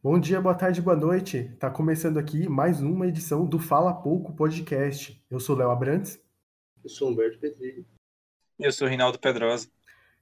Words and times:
Bom 0.00 0.16
dia, 0.16 0.40
boa 0.40 0.54
tarde, 0.54 0.80
boa 0.80 0.94
noite. 0.94 1.50
Tá 1.58 1.68
começando 1.68 2.18
aqui 2.18 2.48
mais 2.48 2.80
uma 2.80 3.08
edição 3.08 3.44
do 3.44 3.58
Fala 3.58 3.92
Pouco 3.92 4.32
Podcast. 4.32 5.20
Eu 5.28 5.40
sou 5.40 5.56
Léo 5.56 5.72
Abrantes. 5.72 6.20
Eu 6.84 6.88
sou 6.88 7.10
Humberto 7.10 7.40
Petrilli. 7.40 7.84
Eu 8.60 8.70
sou 8.70 8.86
Rinaldo 8.86 9.18
Pedrosa. 9.18 9.68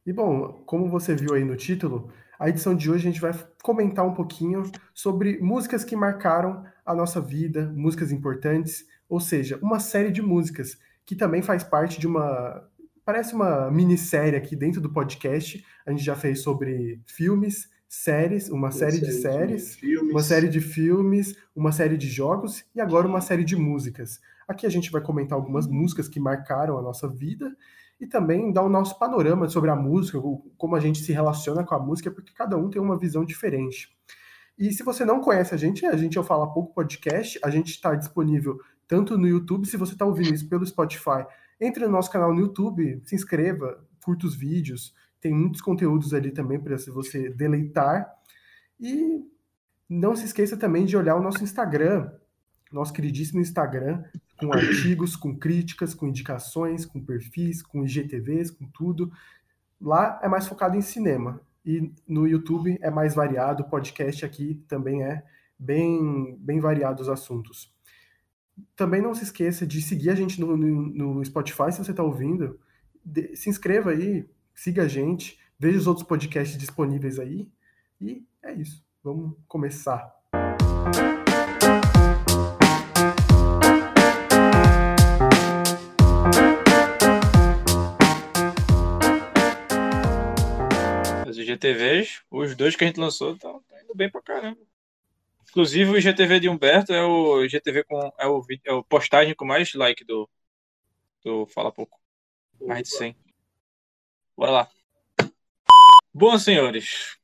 E 0.07 0.15
bom, 0.15 0.63
como 0.65 0.89
você 0.89 1.15
viu 1.15 1.35
aí 1.35 1.45
no 1.45 1.57
título, 1.57 2.11
a 2.39 2.49
edição 2.49 2.75
de 2.75 2.91
hoje 2.91 3.07
a 3.07 3.13
gente 3.13 3.21
vai 3.21 3.33
comentar 3.63 4.07
um 4.07 4.15
pouquinho 4.15 4.63
sobre 4.95 5.39
músicas 5.41 5.85
que 5.85 5.95
marcaram 5.95 6.65
a 6.83 6.95
nossa 6.95 7.21
vida, 7.21 7.71
músicas 7.77 8.11
importantes, 8.11 8.87
ou 9.07 9.21
seja, 9.21 9.59
uma 9.61 9.79
série 9.79 10.11
de 10.11 10.23
músicas 10.23 10.79
que 11.05 11.15
também 11.15 11.43
faz 11.43 11.63
parte 11.63 12.01
de 12.01 12.07
uma. 12.07 12.67
Parece 13.05 13.35
uma 13.35 13.71
minissérie 13.71 14.39
aqui 14.39 14.57
dentro 14.57 14.81
do 14.81 14.91
podcast. 14.91 15.63
A 15.85 15.91
gente 15.91 16.03
já 16.03 16.17
fez 16.17 16.41
sobre 16.41 16.99
filmes, 17.07 17.69
séries, 17.89 18.49
uma, 18.49 18.59
uma 18.59 18.71
série, 18.71 18.99
série, 18.99 19.07
de 19.07 19.13
séries, 19.13 19.77
de 19.77 19.97
uma 19.99 20.23
série 20.23 20.49
de 20.49 20.61
filmes, 20.61 21.37
uma 21.55 21.73
série 21.73 21.97
de 21.97 22.09
jogos 22.09 22.65
e 22.75 22.81
agora 22.81 23.07
uma 23.07 23.21
série 23.21 23.45
de 23.45 23.57
músicas. 23.57 24.21
Aqui 24.49 24.67
a 24.67 24.71
gente 24.71 24.91
vai 24.91 25.01
comentar 25.01 25.37
algumas 25.37 25.67
músicas 25.67 26.09
que 26.09 26.21
marcaram 26.21 26.79
a 26.79 26.83
nossa 26.83 27.09
vida 27.09 27.55
e 28.01 28.07
também 28.07 28.53
dar 28.53 28.63
o 28.63 28.69
nosso 28.69 28.99
panorama 28.99 29.49
sobre 29.49 29.71
a 29.71 29.77
música, 29.77 30.19
como 30.57 30.77
a 30.77 30.81
gente 30.81 31.03
se 31.03 31.13
relaciona 31.13 31.65
com 31.65 31.75
a 31.75 31.79
música, 31.79 32.11
porque 32.11 32.33
cada 32.35 32.57
um 32.57 32.69
tem 32.69 32.81
uma 32.81 32.99
visão 32.99 33.25
diferente. 33.25 33.89
E 34.59 34.73
se 34.73 34.83
você 34.83 35.05
não 35.05 35.21
conhece 35.21 35.55
a 35.55 35.57
gente, 35.59 35.85
a 35.85 35.97
gente 35.97 36.17
eu 36.17 36.25
falo 36.25 36.53
pouco 36.53 36.75
podcast, 36.75 37.39
a 37.43 37.51
gente 37.51 37.71
está 37.71 37.95
disponível 37.95 38.59
tanto 38.87 39.19
no 39.19 39.27
YouTube, 39.27 39.67
se 39.67 39.77
você 39.77 39.93
está 39.93 40.05
ouvindo 40.05 40.35
isso 40.35 40.49
pelo 40.49 40.65
Spotify, 40.65 41.27
entre 41.61 41.85
no 41.85 41.93
nosso 41.93 42.11
canal 42.11 42.33
no 42.33 42.41
YouTube, 42.41 43.03
se 43.05 43.15
inscreva, 43.15 43.85
curta 44.05 44.27
os 44.27 44.37
vídeos, 44.37 44.95
tem 45.21 45.33
muitos 45.33 45.61
conteúdos 45.61 46.13
ali 46.15 46.31
também 46.31 46.61
para 46.61 46.77
você 46.89 47.29
deleitar. 47.31 48.13
E 48.79 49.25
não 49.89 50.15
se 50.15 50.25
esqueça 50.25 50.57
também 50.57 50.85
de 50.85 50.97
olhar 50.97 51.17
o 51.17 51.23
nosso 51.23 51.43
Instagram, 51.43 52.11
nosso 52.73 52.93
queridíssimo 52.93 53.41
Instagram, 53.41 54.05
com 54.39 54.53
artigos, 54.53 55.17
com 55.17 55.37
críticas, 55.37 55.95
com 55.95 56.09
indicações, 56.09 56.85
com 56.85 57.03
perfis, 57.03 57.63
com 57.63 57.85
IGTVs, 57.85 58.51
com 58.51 58.67
tudo. 58.67 59.11
Lá 59.81 60.21
é 60.23 60.29
mais 60.29 60.47
focado 60.47 60.77
em 60.77 60.83
cinema. 60.83 61.41
E 61.65 61.93
no 62.07 62.27
YouTube 62.27 62.79
é 62.81 62.91
mais 62.91 63.15
variado, 63.15 63.63
o 63.63 63.69
podcast 63.69 64.25
aqui 64.25 64.63
também 64.69 65.03
é 65.03 65.25
bem, 65.59 66.37
bem 66.39 66.61
variado 66.61 67.03
os 67.03 67.09
assuntos. 67.09 67.75
Também 68.75 69.03
não 69.03 69.15
se 69.15 69.25
esqueça 69.25 69.67
de 69.67 69.83
seguir 69.83 70.11
a 70.11 70.15
gente 70.15 70.41
no, 70.41 70.57
no, 70.57 71.15
no 71.15 71.25
Spotify, 71.25 71.73
se 71.73 71.79
você 71.79 71.91
está 71.91 72.03
ouvindo. 72.03 72.59
De, 73.05 73.35
se 73.37 73.51
inscreva 73.51 73.91
aí, 73.91 74.29
siga 74.57 74.85
a 74.85 74.89
gente, 74.89 75.39
veja 75.59 75.79
os 75.79 75.87
outros 75.87 76.07
podcasts 76.07 76.57
disponíveis 76.57 77.19
aí. 77.19 77.47
E 78.01 78.25
é 78.43 78.55
isso. 78.55 78.83
Vamos 79.05 79.37
começar. 79.47 80.17
Os 91.29 91.39
IGTVs, 91.39 92.23
os 92.31 92.57
dois 92.57 92.75
que 92.75 92.85
a 92.85 92.87
gente 92.87 92.99
lançou, 92.99 93.35
estão 93.35 93.63
indo 93.85 93.95
bem 93.95 94.11
pra 94.11 94.23
caramba. 94.23 94.59
Inclusive 95.51 95.91
o 95.91 95.99
IGTV 95.99 96.41
de 96.41 96.49
Humberto 96.49 96.93
é 96.93 97.05
o 97.05 97.45
IGTV 97.45 97.85
com 97.85 98.13
é 98.19 98.27
o, 98.27 98.45
é 98.65 98.73
o 98.73 98.83
postagem 98.83 99.35
com 99.35 99.45
mais 99.45 99.73
like 99.75 100.05
do, 100.05 100.29
do 101.23 101.47
Fala 101.47 101.71
Pouco. 101.71 101.99
Mais 102.61 102.83
de 102.83 102.97
100. 102.97 103.26
Bora 104.37 104.51
lá. 104.51 104.69
Bom, 106.13 106.39
senhores, 106.39 107.17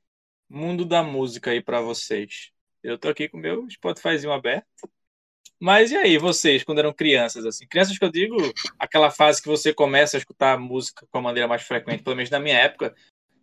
mundo 0.48 0.82
da 0.82 1.02
música 1.02 1.50
aí 1.50 1.60
para 1.62 1.78
vocês. 1.82 2.50
Eu 2.82 2.96
tô 2.96 3.10
aqui 3.10 3.28
com 3.28 3.36
meu 3.36 3.68
Spotifyzinho 3.70 4.32
aberto. 4.32 4.66
Mas 5.60 5.92
e 5.92 5.96
aí, 5.96 6.16
vocês, 6.16 6.64
quando 6.64 6.78
eram 6.78 6.92
crianças, 6.92 7.44
assim? 7.44 7.66
Crianças 7.66 7.98
que 7.98 8.04
eu 8.04 8.10
digo, 8.10 8.36
aquela 8.78 9.10
fase 9.10 9.42
que 9.42 9.48
você 9.48 9.74
começa 9.74 10.16
a 10.16 10.20
escutar 10.20 10.58
música 10.58 11.06
com 11.10 11.18
a 11.18 11.20
maneira 11.20 11.46
mais 11.46 11.62
frequente, 11.62 12.02
pelo 12.02 12.16
menos 12.16 12.30
na 12.30 12.40
minha 12.40 12.56
época, 12.56 12.94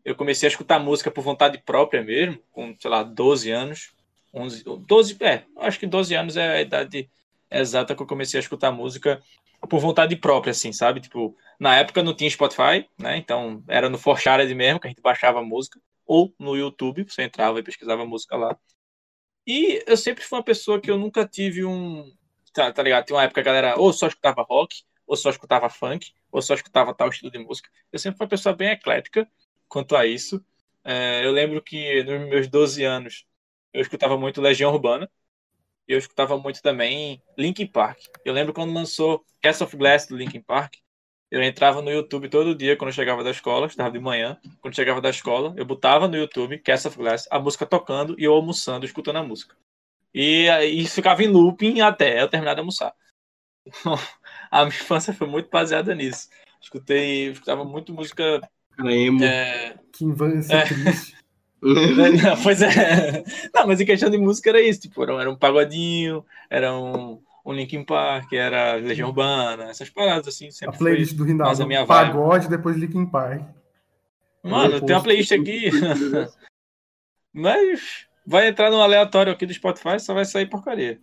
eu 0.04 0.16
comecei 0.16 0.48
a 0.48 0.52
escutar 0.52 0.80
música 0.80 1.12
por 1.12 1.24
vontade 1.24 1.62
própria 1.64 2.04
mesmo, 2.04 2.42
com, 2.52 2.76
sei 2.80 2.90
lá, 2.90 3.04
12 3.04 3.52
anos. 3.52 3.92
11, 4.34 4.64
12, 4.64 5.18
é, 5.22 5.44
acho 5.58 5.80
que 5.80 5.86
12 5.86 6.16
anos 6.16 6.38
é 6.38 6.58
a 6.58 6.62
idade 6.62 7.08
exata 7.52 7.96
que 7.96 8.02
eu 8.02 8.08
comecei 8.08 8.40
a 8.40 8.42
escutar 8.42 8.72
música 8.72 9.22
por 9.70 9.80
vontade 9.80 10.16
própria, 10.16 10.52
assim, 10.52 10.74
sabe? 10.74 11.02
Tipo, 11.02 11.36
na 11.60 11.78
época 11.78 12.02
não 12.02 12.16
tinha 12.16 12.30
Spotify, 12.30 12.90
né? 12.98 13.18
Então 13.18 13.64
era 13.68 13.90
no 13.90 13.98
Forshared 13.98 14.54
mesmo 14.56 14.80
que 14.80 14.88
a 14.88 14.90
gente 14.90 15.02
baixava 15.02 15.44
música, 15.44 15.80
ou 16.06 16.34
no 16.40 16.56
YouTube, 16.56 17.06
você 17.08 17.24
entrava 17.24 17.60
e 17.60 17.64
pesquisava 17.64 18.06
música 18.06 18.36
lá. 18.36 18.58
E 19.46 19.84
eu 19.88 19.98
sempre 19.98 20.24
fui 20.24 20.38
uma 20.38 20.44
pessoa 20.44 20.80
que 20.82 20.90
eu 20.90 20.98
nunca 20.98 21.28
tive 21.28 21.66
um. 21.66 22.12
Tá, 22.54 22.72
tá 22.72 22.82
ligado? 22.82 23.06
Tinha 23.06 23.18
uma 23.18 23.24
época 23.24 23.44
que 23.44 23.50
a 23.50 23.54
galera 23.54 23.80
ou 23.80 23.94
só 23.94 24.08
escutava 24.08 24.42
rock, 24.44 24.84
ou 25.06 25.16
só 25.16 25.30
escutava 25.30 25.70
funk, 25.70 26.14
ou 26.32 26.42
só 26.42 26.54
escutava 26.54 26.94
tal 26.94 27.10
estilo 27.10 27.32
de 27.32 27.40
música. 27.40 27.70
Eu 27.92 28.00
sempre 28.00 28.18
fui 28.18 28.26
uma 28.26 28.30
pessoa 28.30 28.56
bem 28.56 28.70
eclética 28.70 29.30
quanto 29.68 29.96
a 29.96 30.06
isso. 30.06 30.44
É, 30.84 31.26
eu 31.26 31.32
lembro 31.32 31.62
que 31.62 32.04
nos 32.04 32.30
meus 32.30 32.48
12 32.48 32.84
anos 32.84 33.26
eu 33.74 33.82
escutava 33.82 34.18
muito 34.18 34.42
Legião 34.42 34.72
Urbana. 34.72 35.10
Eu 35.88 35.98
escutava 35.98 36.38
muito 36.38 36.62
também 36.62 37.22
Linkin 37.38 37.68
Park. 37.68 38.00
Eu 38.24 38.34
lembro 38.34 38.54
quando 38.54 38.74
lançou 38.74 39.26
Castle 39.42 39.68
of 39.68 39.78
Glass 39.78 40.08
do 40.08 40.16
Linkin 40.16 40.42
Park. 40.42 40.76
Eu 41.32 41.44
entrava 41.44 41.82
no 41.82 41.92
YouTube 41.92 42.28
todo 42.28 42.56
dia 42.56 42.76
quando 42.76 42.90
eu 42.90 42.94
chegava 42.94 43.24
da 43.24 43.30
escola, 43.30 43.68
estava 43.68 43.92
de 43.92 44.00
manhã. 44.00 44.38
Quando 44.62 44.74
eu 44.74 44.76
chegava 44.76 45.00
da 45.00 45.12
escola, 45.12 45.54
eu 45.56 45.66
botava 45.66 46.08
no 46.08 46.18
YouTube 46.18 46.58
Castle 46.60 46.90
of 46.90 46.98
Glass, 46.98 47.28
a 47.30 47.40
música 47.40 47.68
tocando 47.68 48.16
e 48.18 48.24
eu 48.24 48.34
almoçando, 48.34 48.86
escutando 48.86 49.18
a 49.18 49.24
música. 49.24 49.56
E, 50.14 50.48
e 50.48 50.88
ficava 50.88 51.24
em 51.24 51.28
looping 51.28 51.82
até 51.82 52.22
eu 52.22 52.28
terminar 52.28 52.56
de 52.56 52.62
almoçar. 52.62 52.94
a 54.50 54.66
minha 54.66 54.70
infância 54.70 55.14
foi 55.14 55.28
muito 55.28 55.50
baseada 55.52 55.94
nisso. 55.94 56.30
Escutei, 56.60 57.30
escutava 57.30 57.64
muito 57.64 57.94
música. 57.94 58.42
Emo. 58.80 59.24
É... 59.24 59.78
Que 59.92 60.06
infância 60.06 60.56
é... 60.56 60.66
triste. 60.66 61.20
Não, 61.62 62.42
pois 62.42 62.62
é. 62.62 63.24
Não, 63.54 63.68
mas 63.68 63.82
em 63.82 63.86
questão 63.86 64.10
de 64.10 64.18
música 64.18 64.50
era 64.50 64.62
isso, 64.62 64.80
tipo, 64.80 65.04
era, 65.04 65.30
um 65.30 65.36
pagodinho, 65.36 66.26
era 66.50 66.74
um, 66.74 67.22
um 67.46 67.54
Linkin 67.54 67.84
Park, 67.84 68.34
era 68.34 68.76
Legião 68.76 69.10
Urbana, 69.10 69.70
essas 69.70 69.90
paradas 69.90 70.28
assim, 70.28 70.52
sempre 70.52 70.76
A 70.76 70.78
playlist 70.78 71.16
do 71.16 71.24
Rinaldo, 71.24 71.68
minha 71.68 71.86
pagode, 71.86 72.50
depois 72.50 72.78
Linkin 72.78 73.06
Park. 73.06 73.44
Mano, 74.44 74.80
tem 74.82 74.96
uma 74.96 75.04
playlist 75.04 75.32
aqui, 75.32 75.70
mas 77.34 78.08
vai 78.26 78.48
entrar 78.48 78.70
no 78.70 78.82
aleatório 78.82 79.34
aqui 79.34 79.46
do 79.46 79.54
Spotify, 79.54 80.00
só 80.00 80.14
vai 80.14 80.26
sair 80.26 80.50
porcaria. 80.50 81.02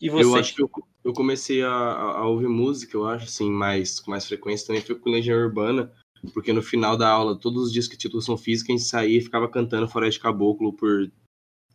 E 0.00 0.08
você? 0.08 0.24
Eu 0.24 0.36
acho 0.36 0.54
que 0.54 0.62
eu, 0.62 0.70
eu 1.04 1.12
comecei 1.12 1.62
a, 1.62 1.70
a, 1.70 2.26
ouvir 2.26 2.48
música, 2.48 2.96
eu 2.96 3.06
acho, 3.06 3.24
assim, 3.24 3.50
mais, 3.50 3.98
com 3.98 4.10
mais 4.10 4.26
frequência 4.26 4.66
também 4.66 4.82
foi 4.82 4.94
com 4.94 5.10
Legião 5.10 5.38
Urbana, 5.38 5.92
porque 6.32 6.52
no 6.52 6.62
final 6.62 6.96
da 6.96 7.08
aula, 7.08 7.38
todos 7.38 7.64
os 7.64 7.72
dias 7.72 7.88
que 7.88 7.96
títulos 7.96 8.24
são 8.24 8.36
física, 8.36 8.72
a 8.72 8.76
gente 8.76 8.86
saía 8.86 9.18
e 9.18 9.22
ficava 9.22 9.48
cantando 9.48 9.88
Floresta 9.88 10.22
Caboclo 10.22 10.72
por 10.72 11.10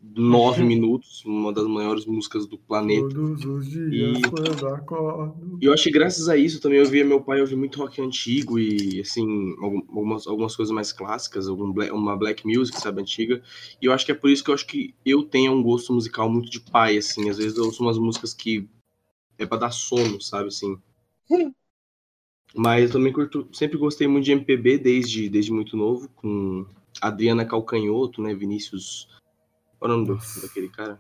nove 0.04 0.64
minutos, 0.64 1.24
uma 1.26 1.54
das 1.54 1.66
maiores 1.66 2.06
músicas 2.06 2.46
do 2.46 2.58
planeta. 2.58 3.08
Todos 3.10 3.46
os 3.46 3.70
dias, 3.70 4.20
e... 4.20 4.22
quando 4.22 4.68
acordo. 4.68 5.58
E 5.62 5.66
eu 5.66 5.74
acho 5.74 5.84
que 5.84 5.92
graças 5.92 6.28
a 6.28 6.36
isso 6.36 6.60
também 6.60 6.80
eu 6.80 6.86
via 6.86 7.06
meu 7.06 7.22
pai 7.22 7.40
ouvir 7.40 7.56
muito 7.56 7.80
rock 7.80 8.02
antigo 8.02 8.60
e, 8.60 9.00
assim, 9.00 9.56
algumas, 9.60 10.28
algumas 10.28 10.56
coisas 10.56 10.74
mais 10.74 10.92
clássicas, 10.92 11.48
algum 11.48 11.72
black, 11.72 11.92
uma 11.92 12.18
black 12.18 12.46
music, 12.46 12.80
sabe, 12.80 13.02
antiga. 13.02 13.42
E 13.82 13.86
eu 13.86 13.94
acho 13.94 14.06
que 14.06 14.12
é 14.12 14.16
por 14.16 14.30
isso 14.30 14.44
que 14.44 14.50
eu 14.50 14.54
acho 14.54 14.68
que 14.68 14.94
eu 15.06 15.24
tenho 15.24 15.54
um 15.54 15.64
gosto 15.64 15.94
musical 15.94 16.30
muito 16.30 16.52
de 16.52 16.60
pai, 16.60 16.98
assim. 16.98 17.30
Às 17.30 17.38
vezes 17.38 17.58
eu 17.58 17.66
ouço 17.66 17.82
umas 17.82 17.98
músicas 17.98 18.34
que 18.34 18.68
é 19.38 19.46
pra 19.46 19.58
dar 19.58 19.72
sono, 19.72 20.22
sabe, 20.22 20.50
assim. 20.50 20.78
Mas 22.56 22.86
eu 22.86 22.92
também 22.92 23.12
curto, 23.12 23.48
sempre 23.52 23.78
gostei 23.78 24.08
muito 24.08 24.26
de 24.26 24.32
MPB 24.32 24.78
desde, 24.78 25.28
desde 25.28 25.52
muito 25.52 25.76
novo, 25.76 26.08
com 26.16 26.66
Adriana 27.02 27.46
Calcanhoto, 27.46 28.22
né? 28.22 28.36
Vinícius. 28.36 29.08
Qual 29.84 29.92
é 29.92 29.96
o 29.96 29.98
nome 29.98 30.08
do, 30.08 30.42
daquele 30.42 30.70
cara? 30.70 30.98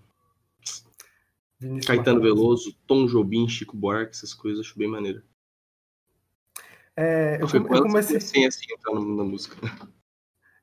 Vinícius 1.58 1.86
Caetano 1.86 2.20
Veloso, 2.20 2.76
Tom 2.86 3.06
Jobim, 3.06 3.48
Chico 3.48 3.78
Buarque, 3.78 4.12
essas 4.12 4.34
coisas, 4.34 4.66
acho 4.66 4.78
bem 4.78 4.90
maneiro. 4.90 5.24
É, 6.94 7.38
eu, 7.42 7.48
eu 7.48 7.82
comecei 7.82 8.18
assim, 8.18 8.46
assim 8.46 8.66
entrar 8.70 8.94
na 8.94 9.24
música. 9.24 9.56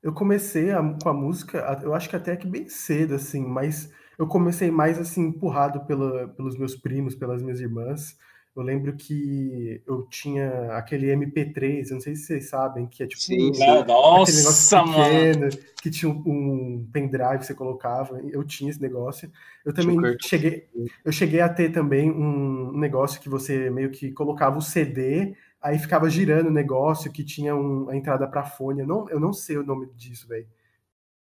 Eu 0.03 0.13
comecei 0.13 0.71
a, 0.71 0.83
com 1.03 1.09
a 1.09 1.15
música, 1.15 1.81
eu 1.83 1.95
acho 1.95 2.11
que 2.11 2.17
até 2.17 2.37
que 2.37 2.47
bem 2.47 2.69
cedo, 2.69 3.15
assim, 3.15 3.43
mas 3.43 3.91
eu 4.19 4.27
comecei 4.27 4.71
mais 4.71 4.99
assim, 4.99 5.23
empurrado 5.23 5.87
pela, 5.87 6.29
pelos 6.29 6.59
meus 6.59 6.77
primos, 6.77 7.15
pelas 7.15 7.43
minhas 7.43 7.59
irmãs. 7.59 8.19
Eu 8.55 8.62
lembro 8.62 8.97
que 8.97 9.81
eu 9.87 10.02
tinha 10.08 10.76
aquele 10.76 11.06
MP3, 11.14 11.88
eu 11.88 11.94
não 11.94 12.00
sei 12.00 12.17
se 12.17 12.25
vocês 12.25 12.49
sabem, 12.49 12.87
que 12.87 13.05
é 13.05 13.06
tipo 13.06 13.23
Sim, 13.23 13.52
um, 13.52 13.85
nossa, 13.87 14.82
pequeno, 14.82 15.41
mano. 15.41 15.52
que 15.81 15.88
tinha 15.88 16.11
um, 16.11 16.23
um 16.26 16.88
pendrive 16.93 17.38
que 17.38 17.47
você 17.47 17.55
colocava. 17.55 18.20
Eu 18.20 18.43
tinha 18.43 18.69
esse 18.69 18.82
negócio. 18.82 19.31
Eu 19.64 19.73
também 19.73 19.97
cheguei, 20.20 20.69
eu 21.05 21.12
cheguei 21.12 21.41
a 21.41 21.49
ter 21.49 21.70
também 21.70 22.11
um 22.11 22.76
negócio 22.76 23.20
que 23.20 23.29
você 23.29 23.70
meio 23.70 23.91
que 23.91 24.11
colocava 24.11 24.58
o 24.58 24.62
CD, 24.62 25.37
aí 25.62 25.79
ficava 25.79 26.11
girando 26.11 26.49
o 26.49 26.52
negócio 26.52 27.12
que 27.12 27.23
tinha 27.23 27.55
um, 27.55 27.88
a 27.88 27.97
entrada 27.97 28.26
para 28.26 28.44
fone. 28.44 28.81
Eu 28.81 28.87
não, 28.87 29.08
eu 29.11 29.20
não 29.20 29.32
sei 29.32 29.58
o 29.58 29.64
nome 29.64 29.87
disso, 29.94 30.26
velho. 30.26 30.49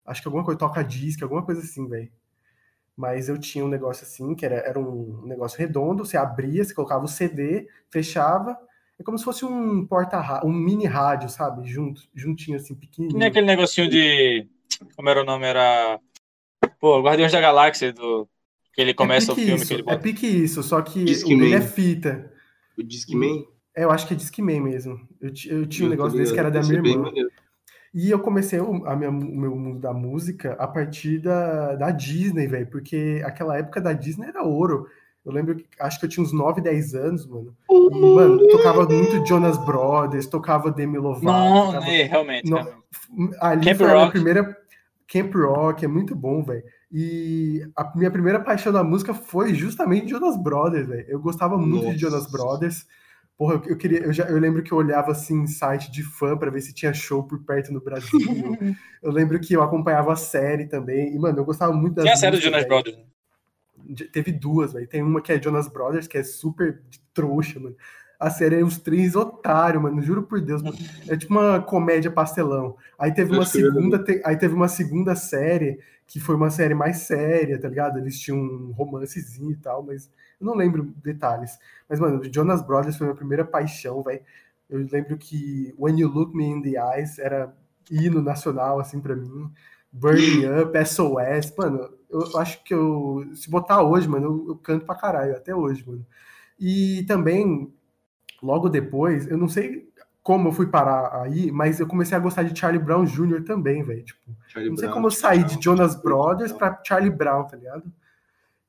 Acho 0.04 0.20
que 0.20 0.26
alguma 0.26 0.44
coisa 0.44 0.58
toca 0.58 0.82
disco, 0.82 1.22
alguma 1.22 1.44
coisa 1.44 1.60
assim, 1.60 1.86
velho. 1.86 2.10
Mas 3.00 3.30
eu 3.30 3.38
tinha 3.38 3.64
um 3.64 3.68
negócio 3.68 4.04
assim, 4.04 4.34
que 4.34 4.44
era, 4.44 4.56
era 4.56 4.78
um 4.78 5.22
negócio 5.24 5.58
redondo, 5.58 6.04
você 6.04 6.18
abria, 6.18 6.62
você 6.62 6.74
colocava 6.74 7.02
o 7.02 7.08
CD, 7.08 7.66
fechava, 7.90 8.54
é 8.98 9.02
como 9.02 9.16
se 9.16 9.24
fosse 9.24 9.42
um 9.42 9.86
porta 9.86 10.44
um 10.44 10.52
mini 10.52 10.84
rádio, 10.84 11.30
sabe? 11.30 11.66
Junto, 11.66 12.02
juntinho 12.14 12.58
assim, 12.58 12.74
pequenininho. 12.74 13.18
Nem 13.18 13.28
aquele 13.28 13.46
negocinho 13.46 13.88
de. 13.88 14.46
Como 14.94 15.08
era 15.08 15.22
o 15.22 15.24
nome? 15.24 15.46
Era. 15.46 15.98
Pô, 16.78 17.00
Guardiões 17.00 17.32
da 17.32 17.40
Galáxia, 17.40 17.90
do. 17.90 18.28
Que 18.74 18.82
ele 18.82 18.92
começa 18.92 19.30
é 19.30 19.32
o 19.32 19.34
filme 19.34 19.54
isso, 19.54 19.66
que 19.66 19.72
ele 19.72 19.82
É 19.82 19.84
bota. 19.86 19.98
pique 19.98 20.26
isso, 20.26 20.62
só 20.62 20.82
que 20.82 21.02
Disque 21.02 21.34
o 21.34 21.38
dele 21.38 21.52
Man. 21.52 21.56
é 21.56 21.62
fita. 21.62 22.30
O 22.78 22.82
Discman. 22.82 23.46
É, 23.74 23.84
eu 23.84 23.90
acho 23.90 24.06
que 24.06 24.12
é 24.12 24.16
Discman 24.16 24.60
mesmo. 24.60 25.00
Eu, 25.18 25.32
eu 25.48 25.66
tinha 25.66 25.86
um 25.86 25.90
negócio 25.90 26.18
desse 26.18 26.34
que 26.34 26.38
era 26.38 26.50
da 26.50 26.60
minha 26.60 26.74
irmã. 26.74 27.04
maneiro. 27.04 27.30
E 27.92 28.10
eu 28.10 28.18
comecei 28.20 28.60
o, 28.60 28.86
a 28.86 28.94
minha, 28.94 29.10
o 29.10 29.12
meu 29.12 29.56
mundo 29.56 29.80
da 29.80 29.92
música 29.92 30.54
a 30.58 30.66
partir 30.68 31.18
da, 31.18 31.74
da 31.74 31.90
Disney, 31.90 32.46
velho. 32.46 32.66
Porque 32.68 33.20
aquela 33.24 33.58
época 33.58 33.80
da 33.80 33.92
Disney 33.92 34.28
era 34.28 34.42
ouro. 34.44 34.86
Eu 35.26 35.32
lembro 35.32 35.56
que 35.56 35.66
acho 35.80 35.98
que 35.98 36.06
eu 36.06 36.08
tinha 36.08 36.24
uns 36.24 36.32
9, 36.32 36.60
10 36.62 36.94
anos, 36.94 37.26
mano. 37.26 37.54
E, 37.70 38.14
mano, 38.14 38.38
tocava 38.48 38.86
muito 38.86 39.26
Jonas 39.26 39.58
Brothers, 39.58 40.26
tocava 40.26 40.70
Demi 40.70 40.98
Lovato. 40.98 41.26
Não, 41.26 41.66
tocava- 41.66 41.86
é, 41.90 42.02
realmente. 42.04 42.48
Realmente. 42.48 42.80
Ali 43.40 43.64
Camp 43.66 43.76
foi 43.76 43.86
a 43.86 43.90
minha 43.90 44.00
Rock. 44.04 44.12
primeira. 44.12 44.56
Camp 45.12 45.34
Rock, 45.34 45.84
é 45.84 45.88
muito 45.88 46.14
bom, 46.14 46.42
velho. 46.42 46.62
E 46.92 47.60
a 47.76 47.92
minha 47.96 48.10
primeira 48.10 48.38
paixão 48.40 48.72
da 48.72 48.82
música 48.84 49.12
foi 49.12 49.52
justamente 49.54 50.08
Jonas 50.08 50.36
Brothers, 50.40 50.86
velho. 50.86 51.04
Eu 51.08 51.20
gostava 51.20 51.58
muito 51.58 51.80
de 51.80 51.86
Nossa. 51.86 51.98
Jonas 51.98 52.30
Brothers. 52.30 52.86
Porra, 53.40 53.54
eu, 53.54 53.70
eu 53.70 53.76
queria, 53.78 54.00
eu, 54.00 54.12
já, 54.12 54.24
eu 54.24 54.38
lembro 54.38 54.62
que 54.62 54.70
eu 54.70 54.76
olhava 54.76 55.12
assim 55.12 55.44
em 55.44 55.46
site 55.46 55.90
de 55.90 56.02
fã 56.02 56.36
pra 56.36 56.50
ver 56.50 56.60
se 56.60 56.74
tinha 56.74 56.92
show 56.92 57.22
por 57.22 57.42
perto 57.42 57.72
no 57.72 57.80
Brasil. 57.80 58.10
eu 59.02 59.10
lembro 59.10 59.40
que 59.40 59.54
eu 59.54 59.62
acompanhava 59.62 60.12
a 60.12 60.16
série 60.16 60.66
também. 60.66 61.14
E, 61.14 61.18
mano, 61.18 61.38
eu 61.38 61.44
gostava 61.46 61.72
muito 61.72 61.94
das 61.94 62.04
Tem 62.04 62.12
a 62.12 62.16
série 62.16 62.36
do 62.36 62.42
Jonas. 62.42 62.66
Brothers. 62.66 62.98
né? 62.98 63.04
Teve 64.12 64.30
duas, 64.30 64.74
velho. 64.74 64.86
Tem 64.86 65.02
uma 65.02 65.22
que 65.22 65.32
é 65.32 65.40
Jonas 65.42 65.68
Brothers, 65.68 66.06
que 66.06 66.18
é 66.18 66.22
super 66.22 66.82
de 66.90 67.00
trouxa, 67.14 67.58
mano. 67.58 67.74
A 68.20 68.30
série 68.30 68.60
é 68.60 68.64
os 68.64 68.78
três 68.78 69.16
otários, 69.16 69.82
mano. 69.82 70.02
Juro 70.02 70.24
por 70.24 70.40
Deus, 70.42 70.62
mano. 70.62 70.78
É 71.08 71.16
tipo 71.16 71.32
uma 71.34 71.60
comédia 71.62 72.10
pastelão. 72.10 72.76
Aí 72.98 73.12
teve 73.14 73.32
uma 73.32 73.46
segunda, 73.46 73.98
te- 74.02 74.22
aí 74.24 74.36
teve 74.36 74.54
uma 74.54 74.68
segunda 74.68 75.16
série 75.16 75.80
que 76.06 76.20
foi 76.20 76.34
uma 76.36 76.50
série 76.50 76.74
mais 76.74 76.98
séria, 76.98 77.58
tá 77.60 77.68
ligado? 77.68 77.98
Eles 77.98 78.18
tinham 78.20 78.38
um 78.38 78.72
romancezinho 78.72 79.52
e 79.52 79.56
tal, 79.56 79.82
mas 79.82 80.10
eu 80.40 80.46
não 80.46 80.54
lembro 80.54 80.92
detalhes. 81.02 81.58
Mas, 81.88 82.00
mano, 82.00 82.20
Jonas 82.32 82.62
Brothers 82.62 82.96
foi 82.96 83.06
minha 83.06 83.16
primeira 83.16 83.44
paixão, 83.44 84.02
velho. 84.02 84.20
Eu 84.68 84.86
lembro 84.92 85.16
que 85.18 85.74
When 85.78 85.98
You 86.00 86.08
Look 86.08 86.34
Me 86.36 86.44
in 86.46 86.62
the 86.62 86.74
Eyes 86.98 87.18
era 87.18 87.54
hino 87.90 88.22
nacional, 88.22 88.78
assim, 88.80 89.00
pra 89.00 89.16
mim. 89.16 89.50
Burning 89.92 90.46
Up, 90.62 90.76
SOS, 90.78 91.52
mano, 91.56 91.90
eu 92.08 92.38
acho 92.38 92.62
que 92.64 92.72
eu. 92.74 93.24
Se 93.34 93.50
botar 93.50 93.82
hoje, 93.82 94.08
mano, 94.08 94.26
eu, 94.26 94.48
eu 94.50 94.56
canto 94.56 94.86
pra 94.86 94.94
caralho, 94.94 95.36
até 95.36 95.54
hoje, 95.54 95.84
mano. 95.86 96.06
E 96.58 97.04
também, 97.08 97.72
logo 98.42 98.68
depois, 98.68 99.26
eu 99.26 99.36
não 99.38 99.48
sei 99.48 99.88
como 100.22 100.48
eu 100.48 100.52
fui 100.52 100.66
parar 100.66 101.22
aí, 101.22 101.50
mas 101.50 101.80
eu 101.80 101.86
comecei 101.86 102.16
a 102.16 102.20
gostar 102.20 102.42
de 102.42 102.58
Charlie 102.58 102.82
Brown 102.82 103.04
Jr. 103.04 103.42
também, 103.44 103.82
velho. 103.82 104.04
Tipo, 104.04 104.20
Charlie 104.48 104.70
não 104.70 104.76
sei 104.76 104.86
Brown, 104.86 104.94
como 104.94 105.06
eu 105.06 105.10
saí 105.10 105.38
Brown, 105.44 105.56
de 105.56 105.64
Jonas. 105.64 105.94
Brothers 106.02 106.52
pra 106.52 106.80
Charlie 106.86 107.10
Brown, 107.10 107.44
tá 107.44 107.56
ligado? 107.56 107.90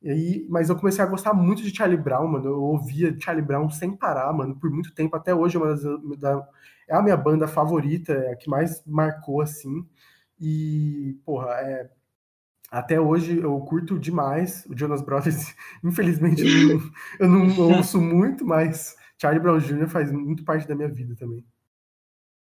E 0.02 0.10
aí, 0.10 0.48
mas 0.50 0.70
eu 0.70 0.76
comecei 0.76 1.04
a 1.04 1.08
gostar 1.08 1.34
muito 1.34 1.62
de 1.62 1.76
Charlie 1.76 1.98
Brown, 1.98 2.28
mano. 2.28 2.46
Eu 2.48 2.62
ouvia 2.64 3.16
Charlie 3.20 3.46
Brown 3.46 3.70
sem 3.70 3.96
parar, 3.96 4.32
mano, 4.34 4.56
por 4.56 4.72
muito 4.72 4.94
tempo. 4.96 5.16
Até 5.16 5.36
hoje 5.36 5.58
é 5.58 5.60
uma 5.60 5.68
das, 5.76 5.84
da- 6.20 6.48
é 6.88 6.96
a 6.96 7.02
minha 7.02 7.16
banda 7.18 7.48
favorita, 7.48 8.14
é 8.14 8.32
a 8.32 8.36
que 8.36 8.50
mais 8.50 8.82
marcou, 8.88 9.42
assim. 9.42 9.86
E, 10.40 11.18
porra, 11.24 11.52
é, 11.62 11.90
até 12.72 13.00
hoje 13.00 13.38
eu 13.40 13.60
curto 13.60 14.00
demais 14.00 14.66
o 14.70 14.76
Jonas 14.76 15.02
Brothers. 15.02 15.54
Infelizmente 15.84 16.42
eu 17.20 17.28
não, 17.30 17.46
eu 17.48 17.50
não 17.60 17.78
ouço 17.78 18.02
muito, 18.02 18.44
mas 18.46 18.96
Charlie 19.22 19.40
Brown 19.40 19.60
Jr. 19.60 19.88
faz 19.88 20.12
muito 20.12 20.44
parte 20.44 20.68
da 20.68 20.74
minha 20.74 20.90
vida 20.90 21.16
também. 21.16 21.46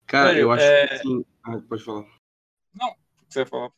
Cara, 0.07 0.39
eu 0.39 0.53
acho 0.53 0.65
é- 0.65 0.87
que 0.87 0.95
assim. 0.95 1.25
Ah, 1.43 1.61
pode 1.69 1.83
falar. 1.83 2.07
Você 3.29 3.45
falou. 3.45 3.73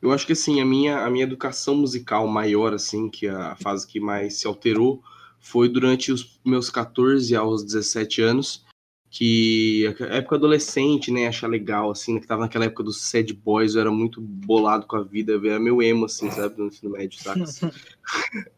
Eu 0.00 0.12
acho 0.12 0.24
que 0.24 0.34
assim, 0.34 0.60
a 0.60 0.64
minha, 0.64 1.04
a 1.04 1.10
minha 1.10 1.24
educação 1.24 1.74
musical 1.74 2.28
maior, 2.28 2.72
assim, 2.72 3.10
que 3.10 3.26
a 3.26 3.56
fase 3.56 3.84
que 3.84 3.98
mais 3.98 4.34
se 4.34 4.46
alterou, 4.46 5.02
foi 5.40 5.68
durante 5.68 6.12
os 6.12 6.40
meus 6.44 6.70
14 6.70 7.34
aos 7.34 7.64
17 7.64 8.22
anos, 8.22 8.64
que 9.10 9.92
a 10.00 10.16
época 10.16 10.36
adolescente, 10.36 11.10
né, 11.10 11.26
achar 11.26 11.48
legal, 11.48 11.90
assim, 11.90 12.14
né, 12.14 12.20
que 12.20 12.26
tava 12.26 12.42
naquela 12.42 12.66
época 12.66 12.84
dos 12.84 13.02
sad 13.02 13.32
boys, 13.32 13.74
eu 13.74 13.80
era 13.80 13.90
muito 13.90 14.20
bolado 14.20 14.86
com 14.86 14.96
a 14.96 15.02
vida, 15.02 15.32
eu 15.32 15.44
era 15.44 15.58
meio 15.58 15.82
emo, 15.82 16.04
assim, 16.04 16.30
sabe, 16.30 16.56
no 16.56 16.68
ensino 16.68 16.92
médio, 16.92 17.20
saca? 17.20 17.42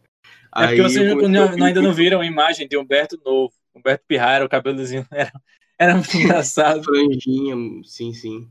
É 0.57 0.67
porque 0.67 0.83
vocês 0.83 0.97
eu 0.97 1.29
não- 1.29 1.43
ouvir 1.43 1.63
ainda 1.63 1.81
não 1.83 1.95
viram 1.95 2.21
a 2.21 2.27
imagem 2.27 2.69
de 2.69 2.77
Humberto 2.77 3.21
novo. 3.25 3.53
Humberto 3.75 4.05
Pirraira, 4.07 4.45
o 4.45 4.49
cabelozinho 4.49 5.07
era, 5.13 5.33
era 5.79 5.95
muito 5.95 6.15
engraçado. 6.17 6.83
franjinha, 6.83 7.55
sim, 7.85 8.13
sim. 8.13 8.49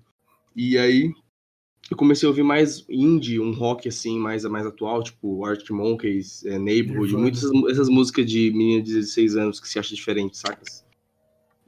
E 0.55 0.77
aí 0.77 1.13
eu 1.89 1.97
comecei 1.97 2.27
a 2.27 2.29
ouvir 2.29 2.43
mais 2.43 2.85
indie, 2.89 3.39
um 3.39 3.51
rock 3.53 3.87
assim, 3.87 4.19
mais, 4.19 4.45
mais 4.45 4.65
atual, 4.65 5.03
tipo 5.03 5.45
Arctic 5.45 5.71
Monkeys, 5.71 6.45
é, 6.45 6.57
Neighborhood, 6.59 7.15
Nirvana. 7.15 7.21
muitas 7.21 7.43
essas, 7.71 7.89
músicas 7.89 8.25
de 8.25 8.51
menina 8.51 8.81
de 8.83 8.93
16 8.93 9.35
anos 9.35 9.59
que 9.59 9.67
se 9.67 9.79
acha 9.79 9.95
diferente, 9.95 10.37
sacas? 10.37 10.85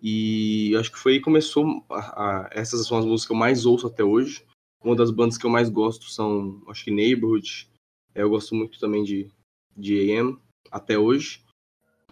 E 0.01 0.71
eu 0.73 0.79
acho 0.79 0.91
que 0.91 0.97
foi 0.97 1.13
aí 1.13 1.17
que 1.19 1.23
começou, 1.25 1.85
a, 1.89 2.45
a- 2.45 2.49
essas 2.53 2.85
são 2.87 2.97
as 2.97 3.05
músicas 3.05 3.27
que 3.27 3.33
eu 3.33 3.37
mais 3.37 3.65
ouço 3.65 3.87
até 3.87 4.03
hoje. 4.03 4.43
Uma 4.83 4.95
das 4.95 5.11
bandas 5.11 5.37
que 5.37 5.45
eu 5.45 5.49
mais 5.49 5.69
gosto 5.69 6.09
são, 6.09 6.61
acho 6.67 6.83
que 6.85 6.91
Neighborhood, 6.91 7.67
É, 8.15 8.23
eu 8.23 8.29
gosto 8.29 8.55
muito 8.55 8.79
também 8.79 9.03
de, 9.03 9.29
de 9.75 10.11
AM, 10.11 10.37
até 10.71 10.97
hoje. 10.97 11.41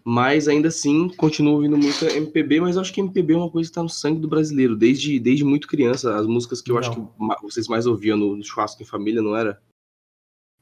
Mas 0.03 0.47
ainda 0.47 0.69
assim, 0.69 1.09
continuo 1.09 1.56
ouvindo 1.56 1.77
muito 1.77 2.06
MPB, 2.06 2.61
mas 2.61 2.75
eu 2.75 2.81
acho 2.81 2.91
que 2.94 3.01
MPB 3.01 3.33
é 3.33 3.38
uma 3.38 3.51
coisa 3.51 3.69
que 3.69 3.75
tá 3.75 3.83
no 3.83 3.89
sangue 3.89 4.19
do 4.21 4.27
brasileiro, 4.27 4.75
desde, 4.75 5.19
desde 5.19 5.44
muito 5.44 5.67
criança. 5.67 6.15
As 6.17 6.25
músicas 6.25 6.61
que 6.61 6.71
eu 6.71 6.77
acho 6.77 6.89
Não. 6.91 7.06
que 7.07 7.11
ma- 7.21 7.38
vocês 7.41 7.67
mais 7.67 7.85
ouviam 7.85 8.17
no, 8.17 8.35
no 8.35 8.44
churrasco 8.44 8.81
em 8.81 8.85
família, 8.85 9.21
não 9.21 9.35
era? 9.35 9.61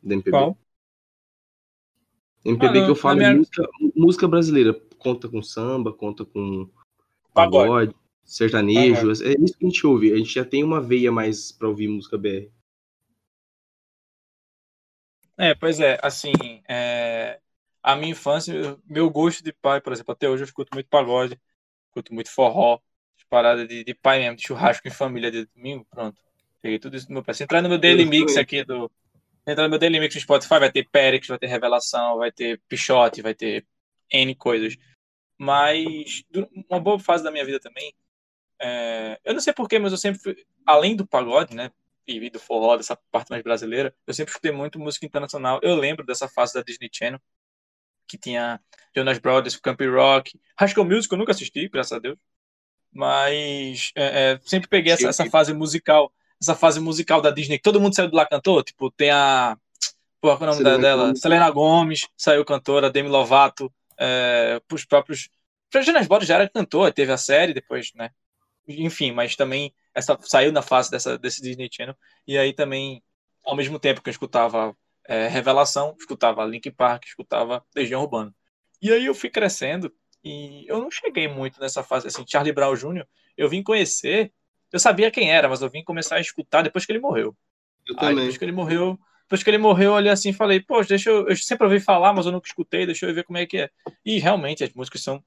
Da 0.04 0.16
MPB? 0.16 0.32
Qual? 0.32 0.58
MPB 2.44 2.80
Ah, 2.80 2.86
que 2.86 2.92
eu 2.92 2.96
falo 2.96 3.20
é 3.22 3.24
minha- 3.24 3.38
música, 3.38 3.70
música 3.96 4.28
brasileira. 4.28 4.74
Conta 4.98 5.30
com 5.30 5.42
samba, 5.44 5.94
conta 5.94 6.26
com 6.26 6.68
Pagode. 7.34 7.94
sertanejo. 8.26 9.12
É 9.12 9.36
isso 9.40 9.58
que 9.58 9.66
a 9.66 9.70
gente 9.70 9.86
ouve. 9.88 10.12
A 10.14 10.18
gente 10.18 10.34
já 10.34 10.44
tem 10.44 10.64
uma 10.64 10.82
veia 10.82 11.12
mais 11.12 11.52
pra 11.52 11.68
ouvir 11.70 11.88
música 11.88 12.18
BR. 12.18 12.50
É, 15.38 15.54
pois 15.54 15.80
é, 15.80 16.00
assim, 16.02 16.34
é, 16.68 17.40
a 17.84 17.96
minha 17.96 18.12
infância, 18.12 18.78
meu 18.86 19.10
gosto 19.10 19.44
de 19.44 19.54
pai, 19.54 19.80
por 19.80 19.94
exemplo, 19.94 20.12
até 20.12 20.28
hoje 20.28 20.44
eu 20.44 20.46
escuto 20.46 20.74
muito 20.74 20.90
pagode, 20.90 21.40
escuto 21.88 22.14
muito 22.14 22.32
forró, 22.32 22.80
as 23.18 23.24
paradas 23.30 23.68
de, 23.68 23.84
de 23.84 23.94
pai 23.94 24.20
mesmo, 24.20 24.36
de 24.36 24.48
churrasco 24.48 24.88
em 24.88 24.92
família 24.92 25.30
de 25.30 25.46
domingo, 25.46 25.86
pronto. 25.90 26.20
Peguei 26.62 26.80
tudo 26.80 26.98
isso 26.98 27.08
do 27.08 27.14
meu 27.14 27.24
pai. 27.24 27.36
Se 27.36 27.44
entrar 27.44 27.62
no 27.62 27.70
meu 27.70 27.78
Daily 27.78 28.06
Mix 28.06 28.36
aqui 28.36 28.64
do. 28.64 28.92
Entrar 29.46 29.64
no 29.64 29.70
meu 29.70 29.80
Daily 29.80 30.00
Mix 30.00 30.16
no 30.16 30.22
Spotify, 30.22 30.60
vai 30.60 30.72
ter 30.72 30.88
Périx, 30.90 31.28
vai 31.28 31.38
ter 31.38 31.48
Revelação, 31.48 32.18
vai 32.18 32.32
ter 32.32 32.60
Pichote, 32.68 33.22
vai 33.22 33.34
ter 33.34 33.66
N 34.12 34.36
coisas. 34.36 34.76
Mas 35.38 36.24
uma 36.70 36.80
boa 36.80 37.00
fase 37.00 37.24
da 37.24 37.32
minha 37.32 37.46
vida 37.46 37.60
também. 37.60 37.94
é, 38.60 39.20
eu 39.24 39.34
não 39.34 39.40
sei 39.40 39.54
porquê, 39.54 39.78
mas 39.78 39.92
eu 39.92 39.98
sempre 39.98 40.20
fui, 40.20 40.36
além 40.66 40.96
do 40.96 41.08
pagode, 41.08 41.56
né? 41.56 41.72
E 42.08 42.30
do 42.30 42.40
forró, 42.40 42.78
dessa 42.78 42.98
parte 43.12 43.30
mais 43.30 43.44
brasileira, 43.44 43.94
eu 44.06 44.14
sempre 44.14 44.32
escutei 44.32 44.52
muito 44.52 44.80
música 44.80 45.06
internacional. 45.06 45.60
Eu 45.62 45.76
lembro 45.76 46.06
dessa 46.06 46.28
fase 46.28 46.54
da 46.54 46.62
Disney 46.62 46.90
Channel, 46.92 47.20
que 48.08 48.18
tinha 48.18 48.62
Jonas 48.96 49.18
Brothers, 49.20 49.58
Camp 49.58 49.82
Rock, 49.82 50.40
School 50.70 50.86
Music, 50.86 51.12
eu 51.12 51.18
nunca 51.18 51.32
assisti, 51.32 51.68
graças 51.68 51.92
a 51.92 52.00
Deus. 52.00 52.18
Mas 52.94 53.92
é, 53.96 54.32
é, 54.32 54.40
sempre 54.46 54.70
peguei 54.70 54.94
essa, 54.94 55.10
essa 55.10 55.30
fase 55.30 55.54
musical, 55.54 56.12
essa 56.42 56.56
fase 56.56 56.80
musical 56.80 57.22
da 57.22 57.30
Disney, 57.30 57.58
que 57.58 57.64
todo 57.64 57.82
mundo 57.82 57.94
saiu 57.94 58.10
de 58.10 58.16
lá 58.16 58.26
cantou, 58.26 58.64
tipo, 58.64 58.90
tem 58.90 59.12
a. 59.12 59.58
Pô, 60.22 60.36
qual 60.36 60.40
é 60.40 60.44
o 60.44 60.46
nome 60.48 60.58
Selena 60.58 60.80
dela? 60.80 61.02
Gomez. 61.04 61.20
Selena 61.20 61.50
Gomes, 61.52 62.08
saiu 62.16 62.46
cantora, 62.46 62.90
Demi 62.90 63.10
Lovato, 63.10 63.72
é, 64.00 64.62
os 64.72 64.86
próprios. 64.86 65.30
Jonas 65.72 66.08
Brothers 66.08 66.30
já 66.30 66.36
era 66.36 66.50
cantor, 66.50 66.94
teve 66.94 67.12
a 67.12 67.18
série 67.18 67.54
depois, 67.54 67.92
né? 67.94 68.12
Enfim, 68.68 69.12
mas 69.12 69.36
também 69.36 69.74
essa 69.98 70.16
saiu 70.22 70.52
na 70.52 70.62
fase 70.62 70.92
dessa, 70.92 71.18
desse 71.18 71.42
Disney 71.42 71.68
Channel. 71.72 71.96
E 72.28 72.38
aí 72.38 72.54
também, 72.54 73.04
ao 73.44 73.56
mesmo 73.56 73.80
tempo 73.80 74.02
que 74.02 74.10
eu 74.10 74.12
escutava 74.12 74.78
é, 75.08 75.28
Revelação, 75.28 75.96
escutava 76.00 76.46
Link 76.46 76.70
Park, 76.70 77.06
escutava 77.06 77.66
Legião 77.76 78.02
Urbana. 78.04 78.34
E 78.80 78.92
aí 78.92 79.08
eu 79.08 79.16
fui 79.16 79.32
crescendo 79.32 79.92
e 80.24 80.66
eu 80.68 80.80
não 80.80 80.92
cheguei 80.92 81.28
muito 81.28 81.60
nessa 81.60 81.82
fase 81.82 82.08
assim, 82.08 82.24
Charlie 82.28 82.54
Brown 82.54 82.76
Jr. 82.76 83.08
Eu 83.36 83.50
vim 83.50 83.64
conhecer, 83.64 84.32
eu 84.72 84.80
sabia 84.80 85.10
quem 85.10 85.32
era, 85.32 85.50
mas 85.50 85.64
eu 85.64 85.70
vim 85.70 85.84
começar 85.84 86.18
a 86.18 86.22
escutar 86.22 86.62
depois 86.62 86.86
que 86.86 86.92
ele 86.92 87.00
morreu. 87.00 87.36
Eu 87.88 87.96
Aí 87.96 88.02
também. 88.02 88.16
depois 88.18 88.38
que 88.38 88.46
ele 88.46 88.52
morreu, 88.52 89.00
depois 89.24 89.42
que 89.42 89.50
ele 89.50 89.58
morreu, 89.58 89.92
eu 89.92 89.96
olhei 89.96 90.12
assim 90.12 90.30
e 90.30 90.34
falei, 90.34 90.60
poxa, 90.60 90.90
deixa 90.90 91.10
eu, 91.10 91.28
eu 91.28 91.36
sempre 91.36 91.66
ouvi 91.66 91.80
falar, 91.80 92.14
mas 92.14 92.28
eu 92.28 92.32
nunca 92.32 92.48
escutei, 92.48 92.86
deixa 92.86 93.08
eu 93.08 93.16
ver 93.16 93.24
como 93.24 93.40
é 93.40 93.48
que 93.48 93.58
é. 93.58 93.70
E 94.06 94.20
realmente 94.20 94.64
as 94.64 94.72
músicas 94.74 95.02
são 95.02 95.24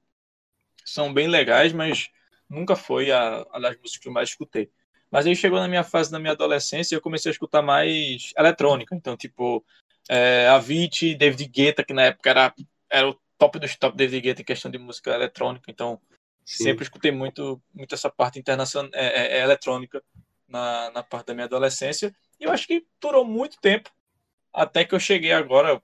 são 0.85 1.13
bem 1.13 1.27
legais, 1.27 1.73
mas 1.73 2.09
nunca 2.51 2.75
foi 2.75 3.11
a, 3.11 3.45
a 3.51 3.59
das 3.59 3.77
músicas 3.77 3.97
que 3.97 4.07
eu 4.07 4.13
mais 4.13 4.29
escutei. 4.29 4.69
Mas 5.09 5.25
aí 5.25 5.35
chegou 5.35 5.59
na 5.59 5.67
minha 5.67 5.83
fase, 5.83 6.11
na 6.11 6.19
minha 6.19 6.33
adolescência, 6.33 6.93
e 6.93 6.97
eu 6.97 7.01
comecei 7.01 7.29
a 7.29 7.33
escutar 7.33 7.61
mais 7.61 8.33
eletrônica. 8.37 8.95
Então, 8.95 9.17
tipo, 9.17 9.65
é, 10.09 10.47
Avicii, 10.47 11.15
David 11.15 11.49
Guetta, 11.49 11.83
que 11.83 11.93
na 11.93 12.03
época 12.03 12.29
era, 12.29 12.53
era 12.89 13.09
o 13.09 13.19
top 13.37 13.59
dos 13.59 13.75
top 13.75 13.95
David 13.95 14.21
Guetta 14.21 14.41
em 14.41 14.45
questão 14.45 14.69
de 14.69 14.77
música 14.77 15.11
eletrônica. 15.11 15.69
Então, 15.69 15.99
Sim. 16.45 16.65
sempre 16.65 16.83
escutei 16.83 17.11
muito, 17.11 17.61
muito 17.73 17.95
essa 17.95 18.09
parte 18.09 18.39
internacional, 18.39 18.91
é, 18.93 19.05
é, 19.05 19.37
é, 19.39 19.41
eletrônica 19.41 20.03
na, 20.47 20.91
na 20.91 21.03
parte 21.03 21.27
da 21.27 21.33
minha 21.33 21.45
adolescência. 21.45 22.13
E 22.39 22.43
eu 22.45 22.51
acho 22.51 22.67
que 22.67 22.85
durou 22.99 23.25
muito 23.25 23.59
tempo, 23.59 23.89
até 24.53 24.85
que 24.85 24.95
eu 24.95 24.99
cheguei 24.99 25.31
agora, 25.31 25.81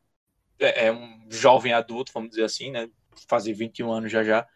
é, 0.60 0.88
é 0.88 0.92
um 0.92 1.26
jovem 1.30 1.74
adulto, 1.74 2.12
vamos 2.14 2.30
dizer 2.30 2.44
assim, 2.44 2.72
né? 2.72 2.90
Fazer 3.28 3.54
21 3.54 3.92
anos 3.92 4.12
já 4.12 4.24
já. 4.24 4.48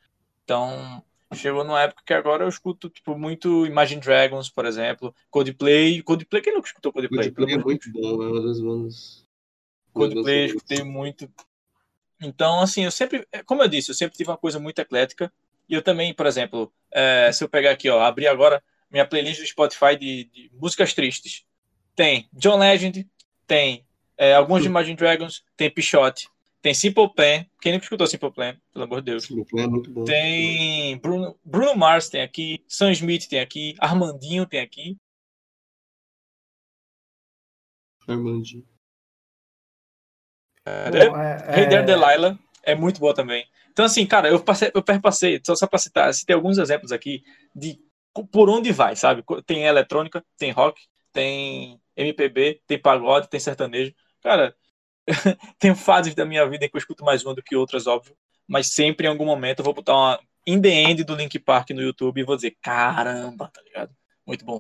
Então, 0.44 1.04
chegou 1.34 1.64
numa 1.64 1.82
época 1.82 2.04
que 2.06 2.14
agora 2.14 2.44
eu 2.44 2.50
escuto 2.50 2.90
tipo 2.90 3.18
muito 3.18 3.66
Imagine 3.66 4.02
Dragons, 4.02 4.50
por 4.50 4.66
exemplo, 4.66 5.16
Coldplay. 5.30 6.02
Coldplay, 6.02 6.42
quem 6.42 6.54
nunca 6.54 6.68
escutou 6.68 6.92
Coldplay? 6.92 7.32
Coldplay 7.32 7.56
é 7.56 7.58
muito 7.58 7.92
bom, 7.92 8.24
é 8.24 8.28
uma 8.28 8.42
das 8.42 8.60
bandas. 8.60 9.26
Coldplay, 9.94 10.46
escutei 10.46 10.84
muito. 10.84 11.30
Então, 12.22 12.60
assim, 12.62 12.84
eu 12.84 12.92
sempre, 12.92 13.28
como 13.46 13.64
eu 13.64 13.68
disse, 13.68 13.90
eu 13.90 13.96
sempre 13.96 14.16
tive 14.16 14.30
uma 14.30 14.38
coisa 14.38 14.60
muito 14.60 14.80
eclética. 14.80 15.32
E 15.68 15.74
eu 15.74 15.82
também, 15.82 16.14
por 16.14 16.26
exemplo, 16.26 16.72
é, 16.92 17.32
se 17.32 17.44
eu 17.44 17.50
pegar 17.50 17.72
aqui, 17.72 17.90
ó, 17.90 18.02
abrir 18.02 18.28
agora 18.28 18.62
minha 18.90 19.06
playlist 19.06 19.40
do 19.40 19.48
Spotify 19.48 19.96
de, 19.98 20.26
de 20.26 20.52
músicas 20.54 20.94
tristes, 20.94 21.46
tem 21.96 22.28
John 22.34 22.58
Legend, 22.58 23.08
tem 23.48 23.86
é, 24.18 24.34
alguns 24.34 24.62
de 24.62 24.68
Imagine 24.70 24.96
Dragons, 24.96 25.44
tem 25.56 25.70
Pichote, 25.70 26.28
tem 26.62 26.74
Simple 26.74 27.14
Plan. 27.14 27.46
Quem 27.60 27.74
nunca 27.74 27.86
escutou 27.86 28.08
Simple 28.08 28.32
Plan, 28.32 28.56
pelo 28.72 28.86
amor 28.86 29.02
de 29.02 29.12
Deus. 29.12 29.24
Simple 29.26 29.46
Plan 29.46 29.64
é 29.64 29.68
muito 29.68 29.92
bom. 29.92 30.04
Tem 30.06 30.98
Bruno, 31.00 31.38
Bruno 31.44 31.76
Mars 31.76 32.10
tem 32.10 32.22
aqui, 32.22 32.64
Sam 32.68 32.92
Smith 32.92 33.28
tem 33.28 33.40
aqui, 33.40 33.76
Armandinho 33.80 34.46
tem 34.46 34.60
aqui. 34.60 34.98
Armandinho. 38.08 38.66
Bom, 40.66 41.18
é, 41.18 41.38
é... 41.48 41.60
Hey 41.60 41.70
There 41.70 41.86
Delilah 41.86 42.38
é 42.64 42.76
muito 42.76 43.00
boa 43.00 43.14
também. 43.14 43.46
Então, 43.72 43.86
assim, 43.86 44.06
cara, 44.06 44.30
eu, 44.30 44.44
passei, 44.44 44.70
eu 44.74 44.84
perpassei, 44.84 45.42
só, 45.46 45.56
só 45.56 45.66
pra 45.66 45.80
citar, 45.80 46.14
citei 46.14 46.36
alguns 46.36 46.58
exemplos 46.58 46.92
aqui 46.92 47.24
de 47.56 47.80
por 48.32 48.50
onde 48.50 48.72
vai, 48.72 48.96
sabe? 48.96 49.24
Tem 49.46 49.64
eletrônica, 49.64 50.24
tem 50.38 50.52
rock, 50.52 50.82
tem 51.14 51.80
MPB, 51.96 52.62
tem 52.68 52.80
pagode, 52.80 53.30
tem 53.30 53.40
sertanejo. 53.40 53.94
Cara, 54.22 54.54
tem 55.60 55.74
fases 55.76 56.16
da 56.16 56.26
minha 56.26 56.48
vida 56.48 56.66
em 56.66 56.70
que 56.70 56.76
eu 56.76 56.80
escuto 56.80 57.04
mais 57.04 57.24
uma 57.26 57.34
do 57.34 57.44
que 57.44 57.56
outras, 57.56 57.88
óbvio. 57.88 58.16
Mas 58.48 58.68
sempre 58.68 59.08
em 59.08 59.10
algum 59.10 59.26
momento 59.26 59.60
eu 59.60 59.66
vou 59.66 59.74
botar 59.74 59.94
uma 59.94 60.20
In 60.46 60.62
The 60.62 60.70
End 60.70 61.04
do 61.04 61.16
Link 61.16 61.38
Park 61.40 61.70
no 61.72 61.82
YouTube 61.82 62.20
e 62.20 62.24
vou 62.24 62.36
dizer, 62.36 62.58
caramba, 62.62 63.50
tá 63.54 63.62
ligado? 63.62 63.92
Muito 64.26 64.46
bom. 64.46 64.60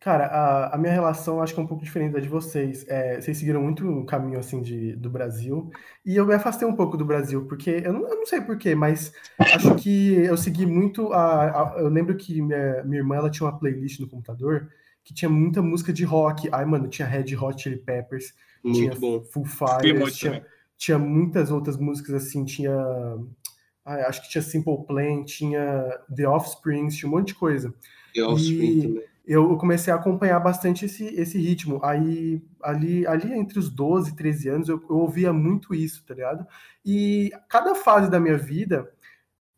Cara, 0.00 0.24
a, 0.28 0.74
a, 0.74 0.78
minha 0.78 0.94
relação 0.94 1.42
acho 1.42 1.52
que 1.52 1.60
é 1.60 1.62
um 1.62 1.66
pouco 1.66 1.84
diferente 1.84 2.12
da 2.12 2.20
de 2.20 2.28
vocês. 2.28 2.88
É, 2.88 3.20
vocês 3.20 3.36
seguiram 3.36 3.62
muito 3.62 3.86
o 3.86 4.06
caminho 4.06 4.38
assim 4.38 4.62
de, 4.62 4.96
do 4.96 5.10
Brasil 5.10 5.70
e 6.06 6.16
eu 6.16 6.24
me 6.24 6.32
afastei 6.34 6.66
um 6.66 6.74
pouco 6.74 6.96
do 6.96 7.04
Brasil 7.04 7.44
porque 7.46 7.82
eu 7.84 7.92
não, 7.92 8.08
eu 8.08 8.16
não 8.16 8.24
sei 8.24 8.40
porquê, 8.40 8.74
mas 8.74 9.12
acho 9.38 9.74
que 9.74 10.14
eu 10.14 10.38
segui 10.38 10.64
muito. 10.64 11.12
A, 11.12 11.74
a, 11.74 11.80
eu 11.80 11.88
lembro 11.90 12.16
que 12.16 12.40
minha, 12.40 12.82
minha 12.82 13.00
irmã 13.00 13.16
ela 13.16 13.30
tinha 13.30 13.46
uma 13.46 13.58
playlist 13.58 14.00
no 14.00 14.08
computador 14.08 14.70
que 15.04 15.12
tinha 15.12 15.28
muita 15.28 15.60
música 15.60 15.92
de 15.92 16.04
rock. 16.04 16.48
Ai, 16.50 16.64
mano, 16.64 16.88
tinha 16.88 17.06
Red 17.06 17.36
Hot 17.36 17.62
Chili 17.62 17.76
Peppers, 17.76 18.32
muito 18.62 18.78
tinha 18.78 18.94
bom. 18.94 19.22
Full 19.22 19.44
Fire, 19.44 20.12
tinha, 20.12 20.46
tinha, 20.76 20.98
muitas 20.98 21.50
outras 21.50 21.76
músicas 21.76 22.14
assim, 22.14 22.44
tinha. 22.44 22.74
Ai, 23.84 24.02
acho 24.02 24.22
que 24.22 24.30
tinha 24.30 24.42
Simple 24.42 24.84
Plan, 24.86 25.24
tinha 25.24 25.98
The 26.14 26.28
Offspring, 26.28 26.88
tinha 26.88 27.08
um 27.08 27.16
monte 27.16 27.28
de 27.28 27.34
coisa. 27.34 27.74
The 28.14 28.24
Offspring 28.24 28.78
e 28.78 28.82
também. 28.82 29.10
Eu 29.26 29.56
comecei 29.56 29.92
a 29.92 29.96
acompanhar 29.96 30.40
bastante 30.40 30.86
esse, 30.86 31.04
esse 31.04 31.38
ritmo. 31.38 31.78
Aí, 31.84 32.42
ali, 32.60 33.06
ali 33.06 33.32
entre 33.32 33.60
os 33.60 33.70
12 33.70 34.10
e 34.10 34.16
13 34.16 34.48
anos, 34.48 34.68
eu, 34.68 34.82
eu 34.90 34.96
ouvia 34.96 35.32
muito 35.32 35.72
isso, 35.72 36.04
tá 36.04 36.14
ligado? 36.14 36.44
E 36.84 37.30
cada 37.48 37.74
fase 37.76 38.10
da 38.10 38.18
minha 38.18 38.36
vida, 38.36 38.90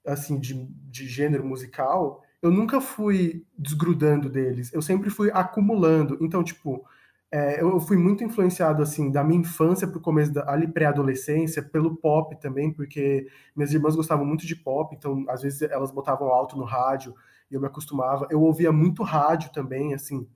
assim, 0.06 0.38
de, 0.38 0.66
de 0.90 1.08
gênero 1.08 1.44
musical, 1.44 2.22
eu 2.42 2.50
nunca 2.50 2.80
fui 2.82 3.46
desgrudando 3.56 4.28
deles, 4.28 4.70
eu 4.74 4.82
sempre 4.82 5.08
fui 5.08 5.30
acumulando. 5.32 6.18
Então, 6.20 6.44
tipo, 6.44 6.84
é, 7.32 7.62
eu 7.62 7.80
fui 7.80 7.96
muito 7.96 8.22
influenciado, 8.22 8.82
assim, 8.82 9.10
da 9.10 9.24
minha 9.24 9.40
infância 9.40 9.88
pro 9.88 9.98
começo 9.98 10.30
da 10.30 10.50
ali 10.50 10.68
pré-adolescência, 10.68 11.62
pelo 11.62 11.96
pop 11.96 12.38
também, 12.38 12.70
porque 12.70 13.26
minhas 13.56 13.72
irmãs 13.72 13.96
gostavam 13.96 14.26
muito 14.26 14.46
de 14.46 14.54
pop, 14.54 14.94
então, 14.94 15.24
às 15.28 15.40
vezes, 15.40 15.62
elas 15.62 15.90
botavam 15.90 16.28
alto 16.28 16.58
no 16.58 16.64
rádio 16.64 17.14
e 17.50 17.54
eu 17.54 17.60
me 17.60 17.66
acostumava. 17.66 18.28
Eu 18.30 18.42
ouvia 18.42 18.70
muito 18.70 19.02
rádio 19.02 19.50
também, 19.50 19.94
assim. 19.94 20.28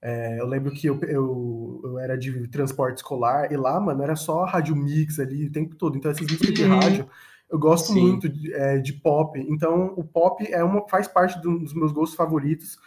É, 0.00 0.40
eu 0.40 0.46
lembro 0.46 0.72
que 0.72 0.86
eu, 0.86 0.98
eu, 1.02 1.80
eu, 1.84 1.98
era 1.98 2.16
de 2.16 2.48
transporte 2.48 2.96
escolar 2.96 3.52
e 3.52 3.56
lá, 3.56 3.78
mano, 3.78 4.02
era 4.02 4.16
só 4.16 4.44
rádio 4.44 4.74
mix 4.74 5.20
ali 5.20 5.46
o 5.46 5.52
tempo 5.52 5.76
todo. 5.76 5.96
Então, 5.96 6.10
essas 6.10 6.26
músicas 6.26 6.54
de 6.54 6.64
uhum. 6.64 6.80
rádio 6.80 7.08
eu 7.50 7.58
gosto 7.58 7.92
Sim. 7.92 8.00
muito 8.00 8.30
de, 8.30 8.50
é, 8.54 8.78
de, 8.78 8.94
pop, 8.94 9.38
então 9.38 9.92
o 9.94 10.02
pop 10.02 10.42
é 10.50 10.64
uma, 10.64 10.88
faz 10.88 11.06
parte 11.06 11.38
dos 11.38 11.74
meus 11.74 11.92
gostos 11.92 12.16
favoritos 12.16 12.78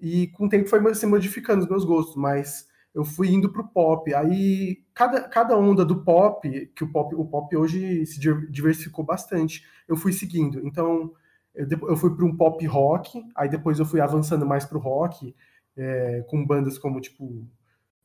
e 0.00 0.28
com 0.28 0.46
o 0.46 0.48
tempo 0.48 0.68
foi 0.68 0.94
se 0.94 1.06
modificando 1.06 1.62
os 1.62 1.68
meus 1.68 1.84
gostos, 1.84 2.16
mas 2.16 2.68
eu 2.94 3.04
fui 3.04 3.30
indo 3.30 3.52
pro 3.52 3.68
pop. 3.68 4.12
Aí 4.14 4.82
cada, 4.94 5.22
cada 5.28 5.56
onda 5.56 5.84
do 5.84 6.02
pop, 6.02 6.66
que 6.74 6.84
o 6.84 6.90
pop, 6.90 7.14
o 7.14 7.24
pop 7.24 7.56
hoje 7.56 8.04
se 8.06 8.18
diversificou 8.50 9.04
bastante, 9.04 9.64
eu 9.86 9.96
fui 9.96 10.12
seguindo. 10.12 10.66
Então 10.66 11.12
eu, 11.54 11.66
eu 11.88 11.96
fui 11.96 12.14
para 12.14 12.24
um 12.24 12.36
pop 12.36 12.64
rock, 12.66 13.22
aí 13.34 13.48
depois 13.48 13.78
eu 13.78 13.84
fui 13.84 14.00
avançando 14.00 14.46
mais 14.46 14.64
pro 14.64 14.78
rock, 14.78 15.34
é, 15.76 16.24
com 16.28 16.44
bandas 16.44 16.78
como 16.78 17.00
tipo 17.00 17.46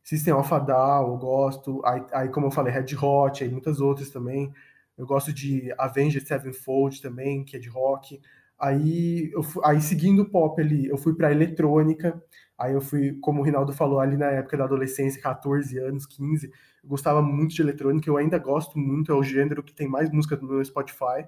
System 0.06 0.36
of 0.36 0.54
a 0.54 0.60
Down, 0.60 1.08
eu 1.08 1.18
gosto. 1.18 1.82
Aí, 1.84 2.04
aí, 2.14 2.30
como 2.30 2.46
eu 2.46 2.52
falei, 2.52 2.72
Red 2.72 2.96
Hot, 2.96 3.44
aí 3.44 3.50
muitas 3.50 3.82
outras 3.82 4.12
também. 4.12 4.54
Eu 4.96 5.06
gosto 5.06 5.34
de 5.34 5.74
Avenged 5.80 6.26
Sevenfold 6.28 7.02
também, 7.02 7.44
que 7.44 7.58
é 7.58 7.60
de 7.60 7.68
rock. 7.68 8.22
Aí, 8.60 9.32
eu 9.34 9.42
aí 9.64 9.82
seguindo 9.82 10.22
o 10.24 10.30
pop 10.30 10.60
ali, 10.62 10.88
eu 10.88 10.98
fui 10.98 11.14
para 11.16 11.32
eletrônica. 11.32 12.22
Aí 12.58 12.74
eu 12.74 12.82
fui, 12.82 13.14
como 13.22 13.42
o 13.42 13.44
Rinaldo 13.44 13.74
falou, 13.74 14.00
ali 14.00 14.18
na 14.18 14.28
época 14.28 14.58
da 14.58 14.64
adolescência, 14.64 15.22
14 15.22 15.78
anos, 15.78 16.06
15. 16.06 16.48
Eu 16.48 16.90
gostava 16.90 17.22
muito 17.22 17.54
de 17.54 17.62
eletrônica, 17.62 18.10
eu 18.10 18.18
ainda 18.18 18.38
gosto 18.40 18.80
muito, 18.80 19.12
é 19.12 19.16
o 19.16 19.24
gênero 19.24 19.64
que 19.64 19.74
tem 19.74 19.88
mais 19.90 20.10
música 20.12 20.38
no 20.38 20.48
meu 20.48 20.64
Spotify. 20.64 21.28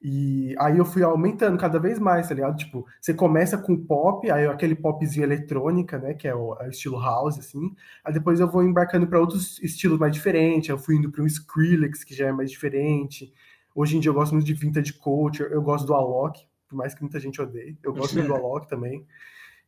E 0.00 0.54
aí 0.60 0.78
eu 0.78 0.84
fui 0.84 1.02
aumentando 1.02 1.58
cada 1.58 1.78
vez 1.80 1.98
mais, 1.98 2.28
tá 2.28 2.34
ligado? 2.34 2.56
Tipo, 2.56 2.86
você 3.00 3.12
começa 3.12 3.58
com 3.58 3.76
pop, 3.76 4.30
aí 4.30 4.46
aquele 4.46 4.76
popzinho 4.76 5.24
eletrônica, 5.24 5.98
né, 5.98 6.14
que 6.14 6.28
é 6.28 6.34
o, 6.34 6.54
é 6.60 6.68
o 6.68 6.70
estilo 6.70 7.00
house, 7.00 7.36
assim. 7.38 7.74
Aí 8.04 8.12
depois 8.12 8.38
eu 8.38 8.48
vou 8.48 8.62
embarcando 8.62 9.08
para 9.08 9.18
outros 9.18 9.60
estilos 9.60 9.98
mais 9.98 10.12
diferentes. 10.12 10.68
Eu 10.68 10.78
fui 10.78 10.96
indo 10.96 11.10
para 11.10 11.22
um 11.22 11.26
Skrillex, 11.26 12.04
que 12.04 12.14
já 12.14 12.28
é 12.28 12.32
mais 12.32 12.50
diferente. 12.50 13.32
Hoje 13.78 13.96
em 13.96 14.00
dia 14.00 14.10
eu 14.10 14.14
gosto 14.14 14.32
muito 14.32 14.46
de 14.46 14.54
vintage 14.54 14.92
culture, 14.94 15.52
eu 15.52 15.62
gosto 15.62 15.86
do 15.86 15.94
Alok, 15.94 16.40
por 16.68 16.76
mais 16.76 16.94
que 16.94 17.02
muita 17.02 17.20
gente 17.20 17.40
odeie. 17.40 17.78
Eu 17.82 17.92
gosto 17.92 18.14
muito 18.14 18.26
do 18.26 18.34
Alok 18.34 18.68
também. 18.68 19.06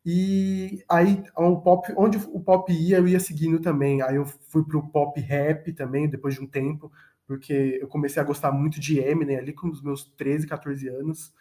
E 0.05 0.83
aí, 0.89 1.23
um 1.39 1.57
pop, 1.57 1.93
onde 1.97 2.17
o 2.17 2.41
pop 2.41 2.73
ia, 2.73 2.97
eu 2.97 3.07
ia 3.07 3.21
seguindo 3.21 3.61
também. 3.61 4.01
Aí 4.03 4.17
eu 4.17 4.25
fui 4.25 4.65
pro 4.65 4.89
pop 4.89 5.21
rap 5.21 5.73
também, 5.75 6.09
depois 6.09 6.35
de 6.35 6.41
um 6.41 6.47
tempo 6.47 6.91
porque 7.31 7.79
eu 7.81 7.87
comecei 7.87 8.21
a 8.21 8.25
gostar 8.25 8.51
muito 8.51 8.81
de 8.81 8.99
Eminem 8.99 9.37
ali 9.37 9.53
com 9.53 9.69
os 9.69 9.81
meus 9.81 10.05
13, 10.17 10.49
14 10.49 10.89
anos, 10.89 11.33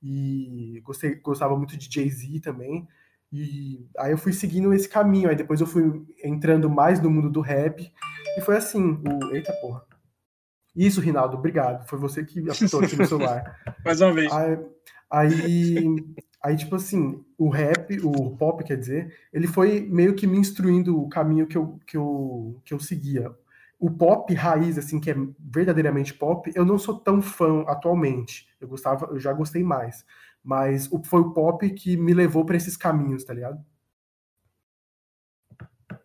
e 0.00 0.80
gostei, 0.84 1.16
gostava 1.16 1.56
muito 1.56 1.76
de 1.76 1.92
Jay-Z 1.92 2.38
também, 2.38 2.86
e 3.32 3.84
aí 3.98 4.12
eu 4.12 4.18
fui 4.18 4.32
seguindo 4.32 4.72
esse 4.72 4.88
caminho, 4.88 5.28
aí 5.28 5.34
depois 5.34 5.60
eu 5.60 5.66
fui 5.66 6.06
entrando 6.22 6.70
mais 6.70 7.02
no 7.02 7.10
mundo 7.10 7.28
do 7.28 7.40
rap, 7.40 7.92
e 8.38 8.40
foi 8.40 8.56
assim, 8.56 9.02
o... 9.04 9.34
Eita 9.34 9.52
porra. 9.54 9.84
Isso, 10.74 11.00
Rinaldo, 11.00 11.36
obrigado, 11.36 11.86
foi 11.86 11.98
você 11.98 12.24
que 12.24 12.40
apontou 12.50 12.80
aqui 12.80 12.96
no 12.96 13.06
celular. 13.06 13.60
mais 13.84 14.00
uma 14.00 14.12
vez. 14.12 14.32
Aí, 14.32 14.58
aí, 15.10 15.96
aí, 16.42 16.56
tipo 16.56 16.76
assim, 16.76 17.24
o 17.36 17.48
rap, 17.48 17.98
o 18.02 18.36
pop, 18.36 18.64
quer 18.64 18.76
dizer, 18.76 19.14
ele 19.32 19.46
foi 19.46 19.80
meio 19.80 20.14
que 20.14 20.26
me 20.26 20.38
instruindo 20.38 21.00
o 21.00 21.08
caminho 21.08 21.46
que 21.46 21.56
eu, 21.56 21.78
que 21.86 21.96
eu, 21.96 22.60
que 22.64 22.72
eu 22.74 22.80
seguia 22.80 23.30
o 23.82 23.90
pop 23.90 24.32
raiz, 24.32 24.78
assim, 24.78 25.00
que 25.00 25.10
é 25.10 25.16
verdadeiramente 25.40 26.14
pop, 26.14 26.52
eu 26.54 26.64
não 26.64 26.78
sou 26.78 27.00
tão 27.00 27.20
fã 27.20 27.62
atualmente. 27.62 28.48
Eu 28.60 28.68
gostava, 28.68 29.06
eu 29.06 29.18
já 29.18 29.32
gostei 29.32 29.64
mais. 29.64 30.06
Mas 30.40 30.88
foi 31.04 31.20
o 31.20 31.32
pop 31.32 31.68
que 31.70 31.96
me 31.96 32.14
levou 32.14 32.46
para 32.46 32.56
esses 32.56 32.76
caminhos, 32.76 33.24
tá 33.24 33.34
ligado? 33.34 33.60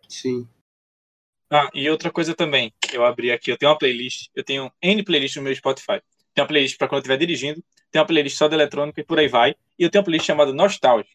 Sim. 0.09 0.49
Ah, 1.49 1.69
e 1.73 1.89
outra 1.89 2.11
coisa 2.11 2.35
também, 2.35 2.73
eu 2.91 3.05
abri 3.05 3.31
aqui, 3.31 3.49
eu 3.49 3.57
tenho 3.57 3.71
uma 3.71 3.77
playlist, 3.77 4.27
eu 4.35 4.43
tenho 4.43 4.71
N 4.81 5.03
playlist 5.03 5.37
no 5.37 5.43
meu 5.43 5.55
Spotify. 5.55 6.01
Tem 6.33 6.41
uma 6.41 6.47
playlist 6.47 6.77
para 6.77 6.87
quando 6.87 6.97
eu 6.97 7.01
estiver 7.01 7.17
dirigindo, 7.17 7.63
tem 7.89 8.01
uma 8.01 8.05
playlist 8.05 8.37
só 8.37 8.47
de 8.47 8.55
eletrônica 8.55 8.99
e 8.99 9.03
por 9.03 9.17
aí 9.17 9.27
vai. 9.27 9.55
E 9.79 9.83
eu 9.83 9.89
tenho 9.89 10.01
uma 10.01 10.05
playlist 10.05 10.25
chamada 10.27 10.53
Nostalgia. 10.53 11.09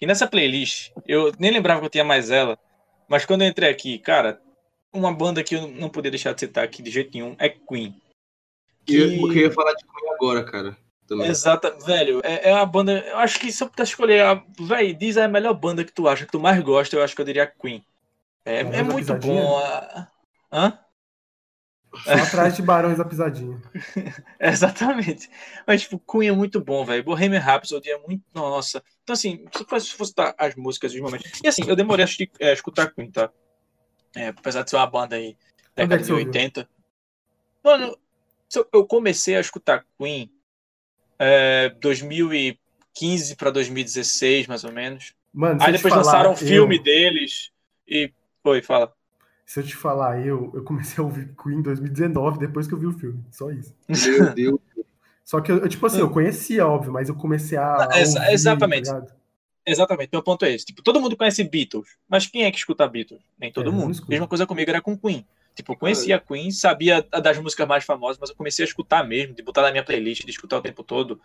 E 0.00 0.06
nessa 0.06 0.26
playlist, 0.26 0.90
eu 1.06 1.32
nem 1.38 1.50
lembrava 1.50 1.80
que 1.80 1.86
eu 1.86 1.90
tinha 1.90 2.04
mais 2.04 2.30
ela, 2.30 2.58
mas 3.08 3.24
quando 3.24 3.42
eu 3.42 3.48
entrei 3.48 3.68
aqui, 3.68 3.98
cara, 3.98 4.40
uma 4.92 5.12
banda 5.12 5.42
que 5.42 5.56
eu 5.56 5.66
não 5.68 5.88
podia 5.88 6.10
deixar 6.10 6.32
de 6.32 6.40
citar 6.40 6.64
aqui 6.64 6.82
de 6.82 6.90
jeito 6.90 7.10
nenhum 7.14 7.34
é 7.38 7.48
Queen. 7.48 7.94
Que... 8.84 8.96
Eu, 8.96 9.10
eu 9.10 9.32
ia 9.32 9.52
falar 9.52 9.72
de 9.72 9.84
Queen 9.84 10.14
agora, 10.14 10.44
cara. 10.44 10.76
também. 11.06 11.28
Exata, 11.28 11.76
velho, 11.84 12.20
é, 12.22 12.50
é 12.50 12.54
uma 12.54 12.66
banda. 12.66 13.00
Eu 13.00 13.18
acho 13.18 13.40
que 13.40 13.50
se 13.50 13.62
eu 13.62 13.68
pudesse 13.68 13.92
escolher, 13.92 14.22
a, 14.22 14.42
velho, 14.60 14.94
diz 14.94 15.16
a 15.16 15.26
melhor 15.26 15.54
banda 15.54 15.84
que 15.84 15.92
tu 15.92 16.08
acha, 16.08 16.24
que 16.24 16.32
tu 16.32 16.40
mais 16.40 16.62
gosta, 16.62 16.94
eu 16.94 17.02
acho 17.02 17.14
que 17.14 17.20
eu 17.20 17.26
diria 17.26 17.46
Queen. 17.46 17.84
É, 18.46 18.60
é 18.60 18.82
muito 18.82 19.12
bom. 19.14 19.58
a- 19.58 20.08
Hã? 20.52 20.78
Só 22.04 22.12
atrás 22.12 22.54
de 22.54 22.62
Barões 22.62 22.98
da 22.98 23.04
Pisadinha. 23.04 23.60
Exatamente. 24.38 25.28
Mas, 25.66 25.82
tipo, 25.82 25.98
Queen 25.98 26.28
é 26.28 26.32
muito 26.32 26.60
bom, 26.60 26.84
velho. 26.84 27.02
Bohemian 27.02 27.40
Rhapsody 27.40 27.90
é 27.90 27.98
muito. 27.98 28.22
Nossa. 28.34 28.82
Então, 29.02 29.14
assim, 29.14 29.44
se 29.80 29.92
fosse 29.92 30.14
dar 30.14 30.34
as 30.38 30.54
músicas 30.54 30.92
dos 30.92 31.00
momentos. 31.00 31.40
E, 31.42 31.48
assim, 31.48 31.62
eu 31.66 31.74
demorei 31.74 32.04
a 32.04 32.08
é, 32.40 32.52
escutar 32.52 32.92
Queen, 32.92 33.10
tá? 33.10 33.30
É, 34.14 34.28
apesar 34.28 34.62
de 34.62 34.70
ser 34.70 34.76
uma 34.76 34.86
banda 34.86 35.16
aí, 35.16 35.36
é 35.74 35.82
década 35.82 35.98
de 35.98 36.06
você 36.06 36.12
ouviu? 36.12 36.26
80. 36.28 36.68
Mano, 37.64 37.98
eu- 38.72 38.86
comecei 38.86 39.36
a 39.36 39.40
escutar 39.40 39.84
Queen 39.98 40.30
é, 41.18 41.70
2015 41.80 43.36
pra 43.36 43.50
2016, 43.50 44.46
mais 44.46 44.64
ou 44.64 44.72
menos. 44.72 45.14
Mano, 45.32 45.60
Aí 45.62 45.72
depois 45.72 45.92
falar, 45.92 46.04
lançaram 46.04 46.32
um 46.32 46.36
filme 46.36 46.76
eu- 46.76 46.82
deles 46.82 47.50
e. 47.88 48.12
Oi, 48.46 48.62
fala. 48.62 48.92
Se 49.44 49.60
eu 49.60 49.64
te 49.64 49.76
falar, 49.76 50.24
eu, 50.26 50.50
eu 50.54 50.64
comecei 50.64 51.02
a 51.02 51.06
ouvir 51.06 51.34
Queen 51.40 51.58
em 51.58 51.62
2019, 51.62 52.38
depois 52.38 52.66
que 52.66 52.74
eu 52.74 52.78
vi 52.78 52.86
o 52.86 52.92
filme. 52.98 53.22
Só 53.30 53.50
isso. 53.50 53.74
Meu 53.88 54.32
Deus. 54.34 54.60
Só 55.24 55.40
que, 55.40 55.50
eu, 55.50 55.68
tipo 55.68 55.84
assim, 55.86 55.98
eu 55.98 56.10
conhecia, 56.10 56.66
óbvio, 56.66 56.92
mas 56.92 57.08
eu 57.08 57.14
comecei 57.14 57.58
a. 57.58 57.88
a 57.90 58.00
Exa- 58.00 58.20
ouvir, 58.20 58.32
exatamente. 58.32 58.88
tá? 58.88 59.04
Exatamente, 59.64 60.10
meu 60.12 60.22
ponto 60.22 60.44
é 60.44 60.52
esse. 60.52 60.64
Tipo, 60.64 60.82
todo 60.82 61.00
mundo 61.00 61.16
conhece 61.16 61.42
Beatles, 61.42 61.88
mas 62.08 62.26
quem 62.26 62.44
é 62.44 62.50
que 62.52 62.58
escuta 62.58 62.86
Beatles? 62.86 63.20
Nem 63.38 63.52
todo 63.52 63.68
É, 63.70 63.72
mundo. 63.72 64.00
Mesma 64.08 64.28
coisa 64.28 64.46
comigo 64.46 64.70
era 64.70 64.80
com 64.80 64.96
Queen. 64.96 65.26
Tipo, 65.56 65.72
eu 65.72 65.76
conhecia 65.76 66.20
Queen, 66.20 66.50
sabia 66.52 67.02
das 67.02 67.38
músicas 67.38 67.66
mais 67.66 67.84
famosas, 67.84 68.18
mas 68.20 68.30
eu 68.30 68.36
comecei 68.36 68.64
a 68.64 68.68
escutar 68.68 69.02
mesmo, 69.04 69.34
de 69.34 69.42
botar 69.42 69.62
na 69.62 69.72
minha 69.72 69.82
playlist, 69.84 70.24
de 70.24 70.30
escutar 70.30 70.58
o 70.58 70.62
tempo 70.62 70.84
todo. 70.84 71.20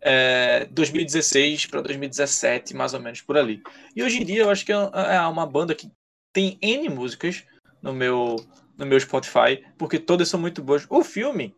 É, 0.00 0.64
2016 0.70 1.66
para 1.66 1.80
2017, 1.82 2.74
mais 2.74 2.94
ou 2.94 3.00
menos 3.00 3.20
por 3.20 3.36
ali. 3.36 3.62
E 3.94 4.02
hoje 4.02 4.22
em 4.22 4.24
dia 4.24 4.42
eu 4.42 4.50
acho 4.50 4.64
que 4.64 4.72
é 4.72 4.76
é 4.94 5.20
uma 5.26 5.46
banda 5.46 5.74
que 5.74 5.90
tem 6.32 6.58
N 6.60 6.88
músicas 6.88 7.44
no 7.80 7.92
meu, 7.92 8.36
no 8.76 8.86
meu 8.86 8.98
Spotify, 8.98 9.64
porque 9.76 9.98
todas 9.98 10.28
são 10.28 10.40
muito 10.40 10.62
boas. 10.62 10.86
O 10.88 11.04
filme, 11.04 11.54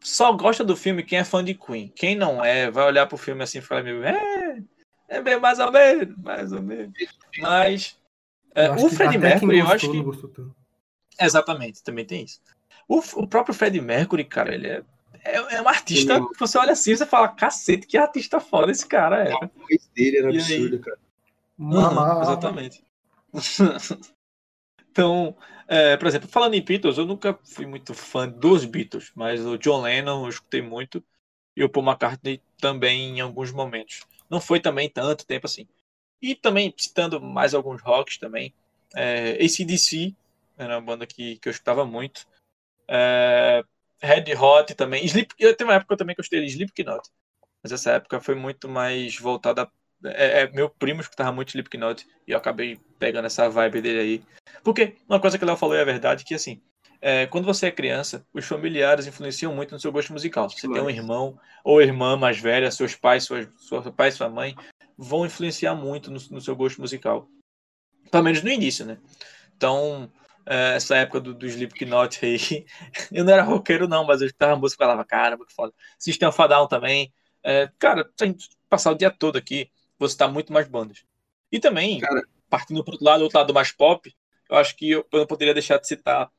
só 0.00 0.32
gosta 0.32 0.64
do 0.64 0.76
filme 0.76 1.02
quem 1.02 1.18
é 1.18 1.24
fã 1.24 1.42
de 1.42 1.54
Queen. 1.54 1.92
Quem 1.94 2.14
não 2.14 2.44
é, 2.44 2.70
vai 2.70 2.86
olhar 2.86 3.06
pro 3.06 3.16
filme 3.16 3.42
assim 3.42 3.58
e 3.58 3.62
falar 3.62 3.82
meio, 3.82 4.04
é, 4.04 4.62
é 5.08 5.20
bem 5.20 5.40
mais 5.40 5.58
ou 5.58 5.72
menos, 5.72 6.16
mais 6.18 6.52
ou 6.52 6.62
menos. 6.62 6.92
Mas 7.38 7.98
é, 8.54 8.70
o 8.70 8.88
quem 8.88 9.18
Mercury, 9.18 9.58
eu 9.58 9.68
acho 9.68 9.90
que 9.90 10.02
gostou. 10.02 10.54
Exatamente, 11.20 11.82
também 11.82 12.04
tem 12.04 12.24
isso. 12.24 12.40
O, 12.88 12.98
o 12.98 13.26
próprio 13.26 13.54
Freddie 13.54 13.80
Mercury, 13.80 14.24
cara, 14.24 14.54
ele 14.54 14.68
é, 14.68 14.82
é, 15.24 15.56
é 15.56 15.62
um 15.62 15.68
artista 15.68 16.20
você 16.38 16.56
olha 16.56 16.72
assim 16.72 16.92
e 16.92 16.96
você 16.96 17.06
fala, 17.06 17.28
cacete, 17.28 17.86
que 17.86 17.98
artista 17.98 18.38
foda 18.38 18.70
esse 18.70 18.86
cara 18.86 19.28
é. 19.28 19.32
A 19.32 19.38
voz 19.38 19.90
dele 19.94 20.18
era 20.18 20.28
absurda, 20.30 20.78
cara. 20.78 20.98
Uhum, 21.58 22.22
exatamente. 22.22 22.85
então, 24.90 25.36
é, 25.68 25.96
por 25.96 26.06
exemplo, 26.06 26.28
falando 26.28 26.54
em 26.54 26.62
Beatles, 26.64 26.98
eu 26.98 27.06
nunca 27.06 27.38
fui 27.44 27.66
muito 27.66 27.94
fã 27.94 28.28
dos 28.28 28.64
Beatles, 28.64 29.12
mas 29.14 29.44
o 29.44 29.58
John 29.58 29.82
Lennon 29.82 30.24
eu 30.24 30.28
escutei 30.30 30.62
muito 30.62 31.04
e 31.56 31.64
o 31.64 31.68
Paul 31.68 31.86
McCartney 31.86 32.42
também 32.60 33.18
em 33.18 33.20
alguns 33.20 33.52
momentos. 33.52 34.06
Não 34.30 34.40
foi 34.40 34.60
também 34.60 34.90
tanto 34.90 35.26
tempo 35.26 35.46
assim. 35.46 35.66
E 36.22 36.34
também, 36.34 36.74
citando 36.78 37.20
mais 37.20 37.54
alguns 37.54 37.82
rocks 37.82 38.18
também, 38.18 38.54
é, 38.94 39.32
ACDC 39.44 40.14
era 40.58 40.76
uma 40.76 40.82
banda 40.82 41.06
que, 41.06 41.38
que 41.38 41.48
eu 41.48 41.52
escutava 41.52 41.84
muito. 41.86 42.26
É, 42.88 43.64
Red 44.00 44.34
Hot 44.36 44.74
também. 44.74 45.04
Sleep, 45.06 45.34
eu 45.38 45.56
tenho 45.56 45.70
uma 45.70 45.76
época 45.76 45.96
também 45.96 46.14
que 46.14 46.20
eu 46.20 46.24
escutei 46.24 46.44
Slipknot. 46.46 47.10
Mas 47.62 47.72
essa 47.72 47.92
época 47.92 48.20
foi 48.20 48.34
muito 48.34 48.68
mais 48.68 49.18
voltada. 49.18 49.70
É, 50.04 50.42
é, 50.42 50.50
meu 50.50 50.68
primo 50.68 51.00
escutava 51.00 51.32
muito 51.32 51.50
Slipknot 51.50 52.06
e 52.26 52.32
eu 52.32 52.38
acabei 52.38 52.78
pegando 52.98 53.26
essa 53.26 53.48
vibe 53.48 53.80
dele 53.80 53.98
aí. 54.00 54.22
Porque 54.62 54.96
uma 55.08 55.20
coisa 55.20 55.38
que 55.38 55.44
o 55.44 55.46
Léo 55.46 55.56
falou 55.56 55.74
é 55.74 55.80
a 55.80 55.84
verdade, 55.84 56.24
que 56.24 56.34
assim, 56.34 56.60
é, 57.00 57.26
quando 57.26 57.44
você 57.44 57.66
é 57.66 57.70
criança, 57.70 58.26
os 58.32 58.44
familiares 58.44 59.06
influenciam 59.06 59.54
muito 59.54 59.72
no 59.72 59.80
seu 59.80 59.92
gosto 59.92 60.12
musical. 60.12 60.48
Se 60.50 60.60
você 60.60 60.68
tem 60.68 60.82
um 60.82 60.90
irmão 60.90 61.38
ou 61.64 61.80
irmã 61.80 62.16
mais 62.16 62.38
velha, 62.38 62.70
seus 62.70 62.94
pais, 62.94 63.24
suas, 63.24 63.48
seu 63.58 63.92
pai, 63.92 64.10
sua 64.10 64.28
mãe, 64.28 64.54
vão 64.96 65.26
influenciar 65.26 65.74
muito 65.74 66.10
no, 66.10 66.18
no 66.30 66.40
seu 66.40 66.56
gosto 66.56 66.80
musical. 66.80 67.28
Pelo 68.10 68.24
menos 68.24 68.42
no 68.42 68.50
início, 68.50 68.84
né? 68.84 68.98
Então, 69.56 70.10
é, 70.46 70.76
essa 70.76 70.96
época 70.96 71.20
do, 71.20 71.34
do 71.34 71.46
Slipknot 71.46 72.24
aí, 72.24 72.66
eu 73.12 73.24
não 73.24 73.32
era 73.32 73.42
roqueiro 73.42 73.88
não, 73.88 74.04
mas 74.04 74.20
eu 74.20 74.26
escutava 74.26 74.56
música 74.56 74.82
e 74.82 74.86
falava, 74.86 75.04
caramba, 75.04 75.44
que 75.44 75.54
foda. 75.54 75.72
System 75.98 76.28
of 76.28 76.40
a 76.40 76.46
Down 76.46 76.68
também. 76.68 77.12
É, 77.42 77.70
cara, 77.78 78.08
gente 78.20 78.48
passar 78.68 78.90
o 78.90 78.96
dia 78.96 79.10
todo 79.10 79.36
aqui, 79.36 79.70
vou 79.98 80.08
citar 80.08 80.30
muito 80.30 80.52
mais 80.52 80.66
bandas. 80.68 81.04
E 81.50 81.58
também, 81.60 82.00
Cara- 82.00 82.22
partindo 82.50 82.82
pro 82.84 82.92
outro 82.92 83.04
lado, 83.06 83.22
outro 83.22 83.38
lado 83.38 83.54
mais 83.54 83.70
pop, 83.72 84.14
eu 84.50 84.56
acho 84.56 84.76
que 84.76 84.90
eu, 84.90 85.06
eu 85.12 85.18
não 85.20 85.26
poderia 85.26 85.54
deixar 85.54 85.78
de 85.78 85.86
citar 85.88 86.30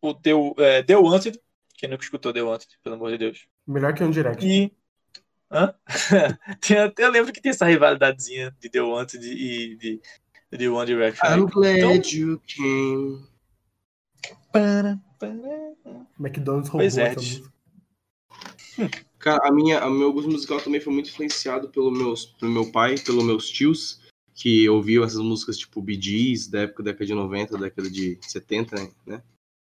o 0.00 0.14
The, 0.14 0.30
é, 0.58 0.82
The 0.82 0.96
Wanted, 0.96 1.40
quem 1.74 1.88
nunca 1.88 2.02
escutou 2.04 2.32
The 2.32 2.42
Wanted, 2.42 2.78
pelo 2.82 2.94
amor 2.96 3.10
de 3.12 3.18
Deus. 3.18 3.46
Melhor 3.66 3.94
que 3.94 4.02
um 4.04 4.10
direct. 4.10 4.44
E. 4.46 4.72
Hã? 5.50 5.74
Eu 6.98 7.10
lembro 7.10 7.32
que 7.32 7.40
tem 7.40 7.50
essa 7.50 7.64
rivalidadezinha 7.66 8.54
de 8.60 8.68
The 8.68 8.80
Wanted 8.80 9.24
e 9.26 9.76
de, 9.76 10.00
de 10.56 10.68
One 10.68 10.86
Direction. 10.86 11.26
I'm 11.26 11.46
glad 11.46 11.78
Então- 11.78 12.10
you 12.18 12.40
came. 12.46 13.26
Para, 14.52 14.98
para. 15.18 15.30
McDonald's 16.18 16.68
roubou 16.70 16.80
Pois 16.80 16.98
é, 16.98 17.08
essa 17.08 17.20
música. 17.20 17.52
Cara, 19.26 19.48
a 19.48 19.50
minha, 19.50 19.84
o 19.84 19.90
meu 19.90 20.12
gosto 20.12 20.30
musical 20.30 20.60
também 20.60 20.80
foi 20.80 20.92
muito 20.92 21.08
influenciado 21.10 21.68
pelo, 21.68 21.90
meus, 21.90 22.26
pelo 22.26 22.52
meu 22.52 22.70
pai, 22.70 22.94
pelos 22.96 23.24
meus 23.24 23.48
tios, 23.50 24.00
que 24.32 24.68
ouviam 24.68 25.02
essas 25.02 25.18
músicas 25.18 25.58
tipo 25.58 25.82
Bee 25.82 26.00
Gees, 26.00 26.46
da 26.46 26.60
época, 26.60 26.84
década 26.84 27.06
de 27.06 27.12
90, 27.12 27.58
década 27.58 27.90
de 27.90 28.16
70, 28.20 28.88
né? 29.04 29.20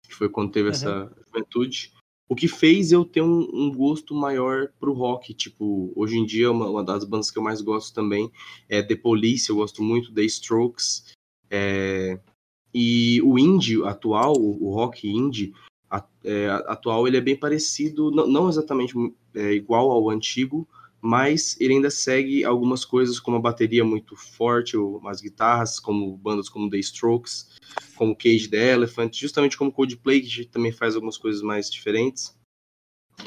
Que 0.06 0.14
foi 0.14 0.28
quando 0.28 0.52
teve 0.52 0.68
essa 0.68 1.10
juventude. 1.26 1.92
O 2.28 2.36
que 2.36 2.46
fez 2.46 2.92
eu 2.92 3.04
ter 3.04 3.20
um, 3.20 3.48
um 3.52 3.72
gosto 3.74 4.14
maior 4.14 4.68
pro 4.78 4.92
rock. 4.92 5.34
Tipo, 5.34 5.92
hoje 5.96 6.16
em 6.16 6.24
dia, 6.24 6.52
uma, 6.52 6.70
uma 6.70 6.84
das 6.84 7.02
bandas 7.04 7.28
que 7.28 7.38
eu 7.40 7.42
mais 7.42 7.60
gosto 7.60 7.92
também 7.92 8.30
é 8.68 8.80
The 8.80 8.94
Police, 8.94 9.50
eu 9.50 9.56
gosto 9.56 9.82
muito, 9.82 10.14
The 10.14 10.22
Strokes. 10.22 11.10
é, 11.50 12.20
e 12.72 13.20
o 13.22 13.36
indie 13.40 13.82
atual, 13.82 14.34
o 14.36 14.68
o 14.68 14.72
rock 14.72 15.08
indie, 15.08 15.52
a- 15.90 16.06
é, 16.22 16.48
atual, 16.66 17.08
ele 17.08 17.16
é 17.16 17.20
bem 17.20 17.34
parecido, 17.34 18.10
não, 18.10 18.26
não 18.26 18.48
exatamente 18.48 18.94
é, 19.38 19.52
igual 19.52 19.90
ao 19.90 20.10
antigo, 20.10 20.68
mas 21.00 21.56
ele 21.60 21.74
ainda 21.74 21.90
segue 21.90 22.44
algumas 22.44 22.84
coisas 22.84 23.20
como 23.20 23.36
a 23.36 23.40
bateria 23.40 23.84
muito 23.84 24.16
forte, 24.16 24.76
ou 24.76 24.98
umas 24.98 25.20
guitarras, 25.20 25.78
como 25.78 26.16
bandas 26.16 26.48
como 26.48 26.68
The 26.68 26.78
Strokes, 26.78 27.56
como 27.96 28.16
Cage 28.16 28.48
the 28.48 28.72
Elephant, 28.72 29.14
justamente 29.14 29.56
como 29.56 29.72
Coldplay, 29.72 30.20
que 30.22 30.44
também 30.44 30.72
faz 30.72 30.94
algumas 30.94 31.16
coisas 31.16 31.40
mais 31.40 31.70
diferentes. 31.70 32.36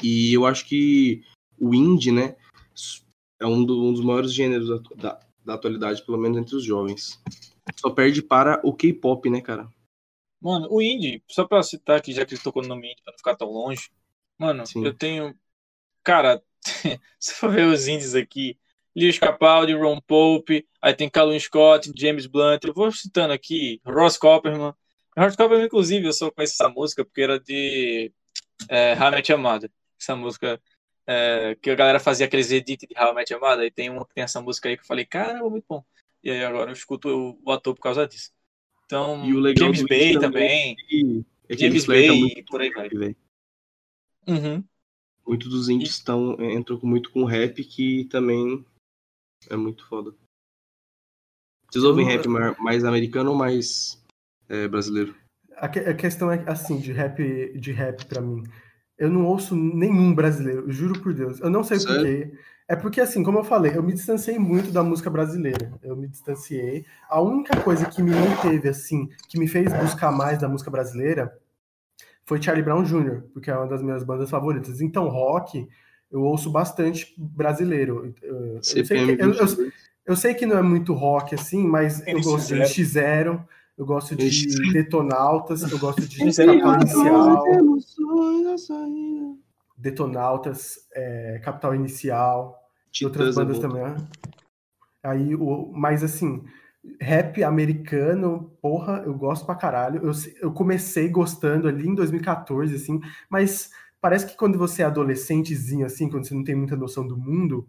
E 0.02 0.32
eu 0.34 0.44
acho 0.44 0.66
que 0.66 1.22
o 1.58 1.74
indie, 1.74 2.12
né, 2.12 2.36
é 3.40 3.46
um, 3.46 3.64
do- 3.64 3.82
um 3.82 3.92
dos 3.92 4.04
maiores 4.04 4.32
gêneros 4.32 4.68
da, 4.68 4.94
da- 4.96 5.20
da 5.44 5.54
atualidade, 5.54 6.04
pelo 6.04 6.18
menos 6.18 6.38
entre 6.38 6.54
os 6.56 6.64
jovens. 6.64 7.20
Só 7.76 7.90
perde 7.90 8.22
para 8.22 8.60
o 8.64 8.72
K-pop, 8.72 9.28
né, 9.30 9.40
cara? 9.40 9.68
Mano, 10.40 10.68
o 10.70 10.82
indie, 10.82 11.22
só 11.28 11.46
pra 11.46 11.62
citar 11.62 11.98
aqui, 11.98 12.12
já 12.12 12.26
que 12.26 12.34
ele 12.34 12.42
tocou 12.42 12.62
no 12.62 12.68
nome 12.68 12.88
indie, 12.92 13.02
pra 13.02 13.12
não 13.12 13.18
ficar 13.18 13.36
tão 13.36 13.48
longe. 13.48 13.90
Mano, 14.38 14.66
Sim. 14.66 14.84
eu 14.84 14.92
tenho. 14.92 15.34
Cara, 16.02 16.42
se 17.18 17.34
for 17.34 17.50
ver 17.50 17.66
os 17.66 17.88
indies 17.88 18.14
aqui, 18.14 18.58
Lewis 18.94 19.18
Capaldi, 19.18 19.74
Ron 19.74 20.00
Pope, 20.00 20.66
aí 20.80 20.94
tem 20.94 21.08
Callum 21.08 21.38
Scott, 21.38 21.90
James 21.96 22.26
Blunt, 22.26 22.64
eu 22.64 22.74
vou 22.74 22.92
citando 22.92 23.32
aqui, 23.32 23.80
Ross 23.84 24.18
Copperman. 24.18 24.74
Ross 25.16 25.36
Copperman, 25.36 25.66
inclusive, 25.66 26.06
eu 26.06 26.12
só 26.12 26.30
conheço 26.30 26.54
essa 26.54 26.68
música 26.68 27.04
porque 27.04 27.22
era 27.22 27.38
de 27.40 28.12
é, 28.68 28.94
How 28.94 29.12
I 29.12 29.60
Met. 29.60 29.72
Essa 30.00 30.16
música 30.16 30.60
é, 31.06 31.56
que 31.60 31.70
a 31.70 31.74
galera 31.74 32.00
fazia 32.00 32.26
aqueles 32.26 32.50
edits 32.50 32.86
de 32.88 32.98
How 32.98 33.12
I 33.12 33.14
Met 33.14 33.32
Your 33.32 33.62
e 33.62 33.70
tem 33.70 33.90
uma 33.90 34.04
tem 34.14 34.24
essa 34.24 34.40
música 34.40 34.68
aí 34.68 34.76
que 34.76 34.82
eu 34.82 34.86
falei, 34.86 35.04
caramba, 35.04 35.48
muito 35.48 35.64
bom. 35.68 35.84
E 36.22 36.30
aí 36.30 36.44
agora 36.44 36.70
eu 36.70 36.74
escuto 36.74 37.08
o, 37.08 37.38
o 37.44 37.52
ator 37.52 37.74
por 37.74 37.82
causa 37.82 38.06
disso. 38.06 38.30
Então, 38.86 39.24
E 39.24 39.34
o 39.34 39.40
legal 39.40 39.72
James 39.72 39.82
Bay 39.88 40.18
também. 40.18 40.76
É 41.48 41.56
que 41.56 41.66
James 41.66 41.86
Bay 41.86 42.08
e 42.08 42.42
por 42.42 42.60
aí 42.60 42.70
vai. 42.70 42.88
velho. 42.88 43.16
Uhum. 44.28 44.64
Muitos 45.26 45.48
dos 45.48 45.68
indies 45.68 45.90
estão, 45.90 46.36
entram 46.40 46.78
com- 46.78 46.86
muito 46.86 47.10
com 47.10 47.24
rap, 47.24 47.62
que 47.64 48.04
também 48.06 48.64
é 49.48 49.56
muito 49.56 49.86
foda. 49.88 50.12
Vocês 51.70 51.84
ouvem 51.84 52.04
rap 52.04 52.26
mais, 52.58 52.84
americano 52.84 53.30
ou 53.30 53.36
mais 53.36 54.02
é, 54.48 54.68
brasileiro? 54.68 55.14
A, 55.56 55.68
que- 55.68 55.78
a 55.78 55.94
questão 55.94 56.30
é 56.30 56.42
assim, 56.46 56.78
de 56.78 56.92
rap, 56.92 57.58
de 57.58 57.72
rap 57.72 58.04
para 58.06 58.20
mim. 58.20 58.42
Eu 58.98 59.08
não 59.10 59.24
ouço 59.26 59.56
nenhum 59.56 60.14
brasileiro, 60.14 60.70
juro 60.70 61.00
por 61.00 61.14
Deus. 61.14 61.40
Eu 61.40 61.48
não 61.50 61.64
sei 61.64 61.78
Sério? 61.80 61.96
porquê. 61.96 62.38
É 62.68 62.76
porque, 62.76 63.00
assim, 63.00 63.22
como 63.22 63.38
eu 63.38 63.44
falei, 63.44 63.76
eu 63.76 63.82
me 63.82 63.92
distanciei 63.92 64.38
muito 64.38 64.70
da 64.70 64.82
música 64.82 65.10
brasileira. 65.10 65.72
Eu 65.82 65.96
me 65.96 66.08
distanciei. 66.08 66.84
A 67.08 67.20
única 67.20 67.60
coisa 67.62 67.86
que 67.86 68.02
me 68.02 68.10
manteve, 68.10 68.68
assim, 68.68 69.08
que 69.28 69.38
me 69.38 69.48
fez 69.48 69.72
buscar 69.72 70.12
mais 70.12 70.38
da 70.38 70.48
música 70.48 70.70
brasileira 70.70 71.36
foi 72.24 72.40
Charlie 72.40 72.64
Brown 72.64 72.84
Jr., 72.84 73.22
porque 73.32 73.50
é 73.50 73.56
uma 73.56 73.66
das 73.66 73.82
minhas 73.82 74.02
bandas 74.04 74.30
favoritas. 74.30 74.80
Então, 74.80 75.08
rock, 75.08 75.68
eu 76.10 76.22
ouço 76.22 76.50
bastante 76.50 77.14
brasileiro. 77.16 78.14
Eu, 78.22 78.56
eu 78.56 78.62
sei 78.62 78.82
que, 78.82 78.92
eu, 78.94 78.98
eu, 78.98 79.32
22. 79.32 79.72
eu 80.06 80.16
sei 80.16 80.34
que 80.34 80.46
não 80.46 80.58
é 80.58 80.62
muito 80.62 80.92
rock 80.92 81.34
assim, 81.34 81.66
mas 81.66 82.06
eu 82.06 82.20
gosto 82.20 82.54
de 82.54 82.60
X0, 82.62 83.44
eu 83.76 83.86
gosto 83.86 84.14
de 84.14 84.26
X0. 84.26 84.72
Detonautas, 84.72 85.62
eu 85.62 85.78
gosto 85.78 86.02
de 86.02 86.18
X0. 86.24 86.60
Capital 86.60 86.80
Inicial, 86.80 88.42
na 88.44 88.58
saída. 88.58 89.36
Detonautas, 89.76 90.78
é, 90.94 91.40
Capital 91.42 91.74
Inicial, 91.74 92.62
e 93.00 93.04
outras 93.04 93.28
Titãs 93.30 93.36
é 93.36 93.40
bandas 93.40 93.58
bom. 93.58 93.68
também. 93.68 93.82
né? 93.82 93.96
Aí, 95.02 95.34
o, 95.34 95.72
mas 95.74 96.04
assim, 96.04 96.44
rap 97.00 97.42
americano, 97.44 98.52
porra, 98.60 99.02
eu 99.06 99.14
gosto 99.14 99.46
pra 99.46 99.54
caralho. 99.54 100.00
Eu, 100.04 100.12
eu 100.40 100.52
comecei 100.52 101.08
gostando 101.08 101.68
ali 101.68 101.88
em 101.88 101.94
2014, 101.94 102.74
assim, 102.76 103.00
mas 103.30 103.70
parece 104.00 104.26
que 104.26 104.36
quando 104.36 104.58
você 104.58 104.82
é 104.82 104.86
adolescentezinho, 104.86 105.86
assim, 105.86 106.08
quando 106.08 106.26
você 106.26 106.34
não 106.34 106.44
tem 106.44 106.54
muita 106.54 106.76
noção 106.76 107.06
do 107.06 107.16
mundo, 107.16 107.68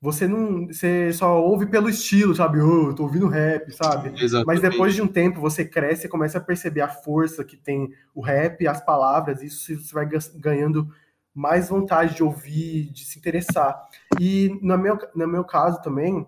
você 0.00 0.26
não. 0.28 0.66
Você 0.66 1.12
só 1.12 1.40
ouve 1.42 1.66
pelo 1.66 1.88
estilo, 1.88 2.34
sabe? 2.34 2.60
Oh, 2.60 2.88
eu 2.90 2.94
tô 2.94 3.04
ouvindo 3.04 3.26
rap, 3.28 3.72
sabe? 3.72 4.10
Mas 4.10 4.22
Exatamente. 4.22 4.60
depois 4.60 4.94
de 4.94 5.02
um 5.02 5.08
tempo 5.08 5.40
você 5.40 5.64
cresce 5.64 6.06
e 6.06 6.10
começa 6.10 6.38
a 6.38 6.40
perceber 6.42 6.82
a 6.82 6.88
força 6.88 7.44
que 7.44 7.56
tem 7.56 7.90
o 8.14 8.20
rap, 8.20 8.66
as 8.66 8.84
palavras, 8.84 9.42
e 9.42 9.46
isso 9.46 9.74
você 9.80 9.94
vai 9.94 10.06
ga- 10.06 10.18
ganhando 10.36 10.88
mais 11.34 11.68
vontade 11.68 12.14
de 12.14 12.22
ouvir, 12.22 12.90
de 12.92 13.04
se 13.04 13.18
interessar. 13.18 13.76
E 14.20 14.58
no 14.62 14.76
meu, 14.78 14.98
no 15.14 15.26
meu 15.26 15.44
caso 15.44 15.80
também, 15.82 16.26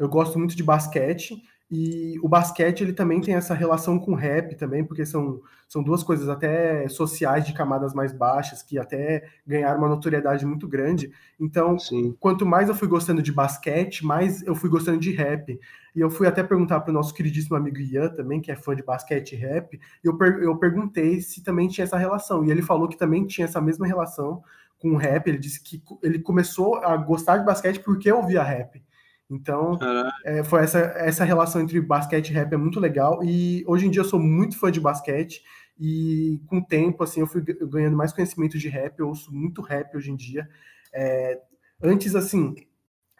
eu 0.00 0.08
gosto 0.08 0.38
muito 0.38 0.56
de 0.56 0.64
basquete, 0.64 1.40
e 1.70 2.18
o 2.20 2.28
basquete 2.28 2.80
ele 2.80 2.92
também 2.92 3.20
tem 3.20 3.34
essa 3.34 3.54
relação 3.54 3.96
com 3.96 4.10
o 4.10 4.16
rap 4.16 4.56
também, 4.56 4.84
porque 4.84 5.06
são, 5.06 5.40
são 5.68 5.84
duas 5.84 6.02
coisas 6.02 6.28
até 6.28 6.88
sociais 6.88 7.46
de 7.46 7.52
camadas 7.52 7.94
mais 7.94 8.12
baixas, 8.12 8.60
que 8.60 8.76
até 8.76 9.22
ganharam 9.46 9.78
uma 9.78 9.88
notoriedade 9.88 10.44
muito 10.44 10.66
grande. 10.66 11.12
Então, 11.38 11.78
Sim. 11.78 12.16
quanto 12.18 12.44
mais 12.44 12.68
eu 12.68 12.74
fui 12.74 12.88
gostando 12.88 13.22
de 13.22 13.30
basquete, 13.30 14.04
mais 14.04 14.42
eu 14.42 14.56
fui 14.56 14.68
gostando 14.68 14.98
de 14.98 15.12
rap. 15.12 15.60
E 15.94 16.00
eu 16.00 16.10
fui 16.10 16.26
até 16.26 16.42
perguntar 16.42 16.80
para 16.80 16.90
o 16.90 16.94
nosso 16.94 17.14
queridíssimo 17.14 17.56
amigo 17.56 17.78
Ian 17.78 18.08
também, 18.08 18.40
que 18.40 18.50
é 18.50 18.56
fã 18.56 18.74
de 18.74 18.82
basquete 18.82 19.32
e 19.32 19.36
rap, 19.36 19.78
e 20.02 20.06
eu, 20.08 20.16
per- 20.16 20.42
eu 20.42 20.56
perguntei 20.56 21.20
se 21.20 21.40
também 21.42 21.68
tinha 21.68 21.84
essa 21.84 21.96
relação. 21.96 22.44
E 22.44 22.50
ele 22.50 22.62
falou 22.62 22.88
que 22.88 22.98
também 22.98 23.24
tinha 23.26 23.44
essa 23.44 23.60
mesma 23.60 23.86
relação 23.86 24.42
com 24.78 24.90
o 24.90 24.96
rap. 24.96 25.28
Ele 25.28 25.38
disse 25.38 25.62
que 25.62 25.80
ele 26.02 26.18
começou 26.18 26.76
a 26.76 26.96
gostar 26.96 27.38
de 27.38 27.44
basquete 27.44 27.78
porque 27.78 28.10
ouvia 28.10 28.42
rap. 28.42 28.82
Então, 29.30 29.78
é, 30.24 30.42
foi 30.42 30.62
essa, 30.62 30.78
essa 30.78 31.24
relação 31.24 31.60
entre 31.60 31.80
basquete 31.80 32.30
e 32.30 32.32
rap 32.32 32.52
é 32.52 32.56
muito 32.56 32.80
legal. 32.80 33.22
E 33.24 33.64
hoje 33.66 33.86
em 33.86 33.90
dia 33.90 34.00
eu 34.02 34.04
sou 34.04 34.18
muito 34.20 34.58
fã 34.58 34.70
de 34.70 34.80
basquete. 34.80 35.42
E 35.78 36.40
com 36.46 36.58
o 36.58 36.66
tempo, 36.66 37.02
assim, 37.04 37.20
eu 37.20 37.26
fui 37.26 37.40
ganhando 37.42 37.96
mais 37.96 38.12
conhecimento 38.12 38.58
de 38.58 38.68
rap. 38.68 38.98
Eu 38.98 39.08
ouço 39.08 39.32
muito 39.32 39.62
rap 39.62 39.96
hoje 39.96 40.10
em 40.10 40.16
dia. 40.16 40.48
É, 40.92 41.40
antes, 41.82 42.14
assim, 42.16 42.54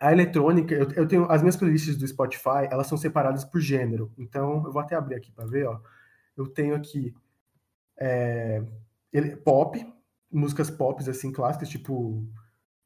a 0.00 0.12
eletrônica, 0.12 0.74
eu, 0.74 0.90
eu 0.92 1.08
tenho 1.08 1.30
as 1.30 1.42
minhas 1.42 1.56
playlists 1.56 1.96
do 1.96 2.06
Spotify, 2.08 2.68
elas 2.70 2.86
são 2.88 2.98
separadas 2.98 3.44
por 3.44 3.60
gênero. 3.60 4.12
Então, 4.18 4.64
eu 4.66 4.72
vou 4.72 4.80
até 4.82 4.96
abrir 4.96 5.16
aqui 5.16 5.32
para 5.32 5.46
ver, 5.46 5.66
ó. 5.66 5.80
Eu 6.36 6.46
tenho 6.48 6.74
aqui 6.74 7.14
é, 7.98 8.62
ele- 9.12 9.36
pop, 9.36 9.78
músicas 10.30 10.70
pop 10.70 11.08
assim 11.08 11.32
clássicas, 11.32 11.68
tipo 11.68 12.26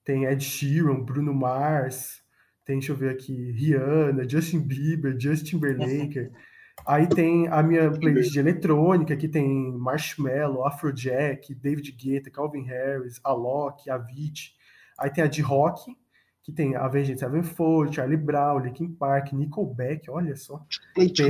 tem 0.04 0.24
Ed 0.26 0.44
Sheeran, 0.44 1.02
Bruno 1.04 1.34
Mars, 1.34 2.23
tem, 2.64 2.78
deixa 2.78 2.92
eu 2.92 2.96
ver 2.96 3.10
aqui, 3.10 3.52
Rihanna, 3.52 4.28
Justin 4.28 4.60
Bieber, 4.60 5.18
Justin 5.18 5.58
Timberlake. 5.58 6.30
Aí 6.86 7.06
tem 7.06 7.46
a 7.48 7.62
minha 7.62 7.90
playlist 7.90 8.32
de 8.32 8.38
eletrônica, 8.38 9.16
que 9.16 9.28
tem 9.28 9.72
Marshmello, 9.72 10.64
Afrojack, 10.64 11.54
David 11.54 11.92
Guetta, 11.92 12.30
Calvin 12.30 12.64
Harris, 12.64 13.20
Alok, 13.22 13.88
Avicii. 13.88 14.52
Aí 14.98 15.10
tem 15.10 15.22
a 15.22 15.28
de 15.28 15.40
rock, 15.40 15.94
que 16.42 16.52
tem 16.52 16.74
Avenged 16.74 17.18
Sevenfold, 17.18 17.94
Charlie 17.94 18.16
Brown, 18.16 18.58
Linkin 18.58 18.88
Park, 18.88 19.32
Nickelback, 19.32 20.10
olha 20.10 20.36
só. 20.36 20.64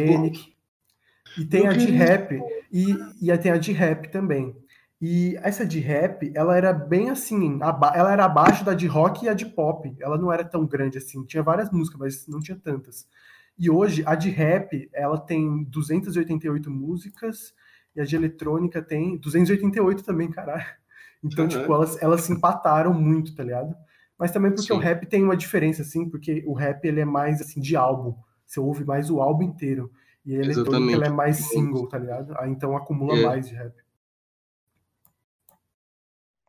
Panic. 0.07 0.55
E 1.39 1.45
tem 1.45 1.67
a 1.67 1.73
de 1.73 1.91
rap, 1.91 2.41
e, 2.73 2.97
e 3.21 3.31
aí 3.31 3.39
tem 3.39 3.53
a 3.53 3.59
de 3.59 3.73
rap 3.73 4.09
também. 4.09 4.57
E 5.07 5.37
essa 5.43 5.67
de 5.67 5.81
rap, 5.81 6.33
ela 6.35 6.57
era 6.57 6.73
bem 6.73 7.11
assim, 7.11 7.59
ela 7.95 8.11
era 8.11 8.25
abaixo 8.25 8.65
da 8.65 8.73
de 8.73 8.87
rock 8.87 9.27
e 9.27 9.29
a 9.29 9.35
de 9.35 9.45
pop. 9.45 9.95
Ela 10.01 10.17
não 10.17 10.33
era 10.33 10.43
tão 10.43 10.65
grande 10.65 10.97
assim. 10.97 11.23
Tinha 11.27 11.43
várias 11.43 11.71
músicas, 11.71 12.01
mas 12.01 12.27
não 12.27 12.41
tinha 12.41 12.57
tantas. 12.57 13.07
E 13.59 13.69
hoje, 13.69 14.03
a 14.07 14.15
de 14.15 14.31
rap, 14.31 14.89
ela 14.95 15.19
tem 15.19 15.63
288 15.65 16.71
músicas, 16.71 17.53
e 17.95 18.01
a 18.01 18.05
de 18.07 18.17
eletrônica 18.17 18.81
tem 18.81 19.19
288 19.19 20.03
também, 20.03 20.31
caralho. 20.31 20.65
Então, 21.23 21.47
Caralho. 21.47 21.61
tipo, 21.61 21.75
elas, 21.75 22.03
elas 22.03 22.21
se 22.23 22.33
empataram 22.33 22.95
muito, 22.95 23.35
tá 23.35 23.43
ligado? 23.43 23.75
Mas 24.19 24.31
também 24.31 24.51
porque 24.53 24.69
Sim. 24.73 24.75
o 24.75 24.79
rap 24.79 25.07
tem 25.07 25.23
uma 25.23 25.37
diferença, 25.37 25.83
assim, 25.83 26.09
porque 26.09 26.43
o 26.47 26.55
rap, 26.55 26.83
ele 26.87 27.01
é 27.01 27.05
mais, 27.05 27.43
assim, 27.43 27.61
de 27.61 27.77
álbum. 27.77 28.15
Você 28.47 28.59
ouve 28.59 28.85
mais 28.85 29.11
o 29.11 29.21
álbum 29.21 29.43
inteiro. 29.43 29.91
E 30.25 30.35
a 30.35 30.41
eletrônica, 30.41 30.95
ela 30.95 31.07
é 31.07 31.11
mais 31.11 31.37
single, 31.37 31.89
tá 31.89 31.99
ligado? 31.99 32.35
Aí, 32.39 32.51
então, 32.51 32.75
acumula 32.75 33.19
É. 33.19 33.23
mais 33.23 33.49
de 33.49 33.55
rap. 33.55 33.84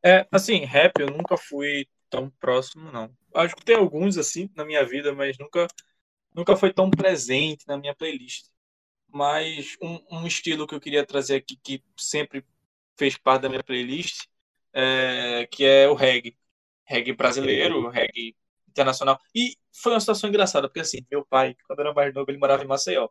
É, 0.05 0.27
assim, 0.31 0.59
rap 0.65 0.99
eu 0.99 1.07
nunca 1.07 1.35
fui 1.37 1.87
tão 2.09 2.29
próximo, 2.39 2.91
não. 2.91 3.11
Acho 3.33 3.55
que 3.55 3.65
tem 3.65 3.75
alguns, 3.75 4.17
assim, 4.17 4.49
na 4.55 4.63
minha 4.65 4.85
vida, 4.85 5.13
mas 5.13 5.37
nunca, 5.39 5.67
nunca 6.33 6.55
foi 6.57 6.73
tão 6.73 6.91
presente 6.91 7.67
na 7.67 7.77
minha 7.77 7.95
playlist. 7.95 8.47
Mas 9.09 9.77
um, 9.81 9.99
um 10.11 10.27
estilo 10.27 10.67
que 10.67 10.75
eu 10.75 10.81
queria 10.81 11.05
trazer 11.05 11.37
aqui, 11.37 11.57
que 11.57 11.83
sempre 11.97 12.45
fez 12.97 13.17
parte 13.17 13.43
da 13.43 13.49
minha 13.49 13.63
playlist, 13.63 14.25
é, 14.73 15.47
que 15.51 15.65
é 15.65 15.87
o 15.89 15.95
reggae. 15.95 16.37
Reggae 16.85 17.13
brasileiro, 17.13 17.89
reggae 17.89 18.35
internacional. 18.69 19.19
E 19.35 19.57
foi 19.73 19.93
uma 19.93 19.99
situação 20.01 20.29
engraçada, 20.29 20.67
porque 20.69 20.81
assim, 20.81 20.99
meu 21.11 21.25
pai, 21.25 21.55
quando 21.67 21.81
era 21.81 21.93
mais 21.93 22.13
novo, 22.13 22.31
ele 22.31 22.39
morava 22.39 22.63
em 22.63 22.67
Maceió. 22.67 23.09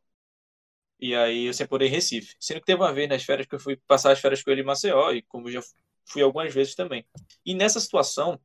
E 0.98 1.14
aí 1.14 1.46
eu 1.46 1.54
sempre 1.54 1.72
morei 1.72 1.88
em 1.88 1.90
Recife. 1.90 2.34
Sendo 2.40 2.60
que 2.60 2.66
teve 2.66 2.80
uma 2.80 2.92
vez 2.92 3.08
nas 3.08 3.22
férias 3.24 3.46
que 3.46 3.54
eu 3.54 3.60
fui 3.60 3.76
passar 3.86 4.12
as 4.12 4.20
férias 4.20 4.42
com 4.42 4.50
ele 4.50 4.62
em 4.62 4.64
Maceió, 4.64 5.12
e 5.12 5.22
como 5.22 5.50
já 5.50 5.60
fui 6.06 6.22
algumas 6.22 6.52
vezes 6.52 6.74
também. 6.74 7.04
E 7.44 7.54
nessa 7.54 7.80
situação, 7.80 8.38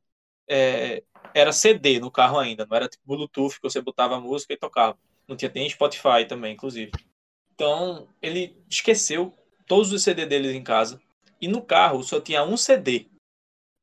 é, 0.48 1.02
era 1.34 1.52
CD 1.52 2.00
no 2.00 2.10
carro 2.10 2.38
ainda, 2.38 2.66
não 2.66 2.76
era 2.76 2.88
tipo 2.88 3.04
Bluetooth 3.06 3.56
que 3.56 3.62
você 3.62 3.80
botava 3.80 4.16
a 4.16 4.20
música 4.20 4.52
e 4.52 4.56
tocava. 4.56 4.98
Não 5.28 5.36
tinha 5.36 5.50
nem 5.54 5.68
Spotify 5.68 6.24
também, 6.28 6.54
inclusive. 6.54 6.90
Então, 7.54 8.08
ele 8.20 8.56
esqueceu 8.68 9.34
todos 9.66 9.92
os 9.92 10.02
CD 10.02 10.26
deles 10.26 10.54
em 10.54 10.62
casa. 10.62 11.00
E 11.40 11.46
no 11.46 11.62
carro 11.62 12.02
só 12.02 12.20
tinha 12.20 12.42
um 12.42 12.56
CD, 12.56 13.06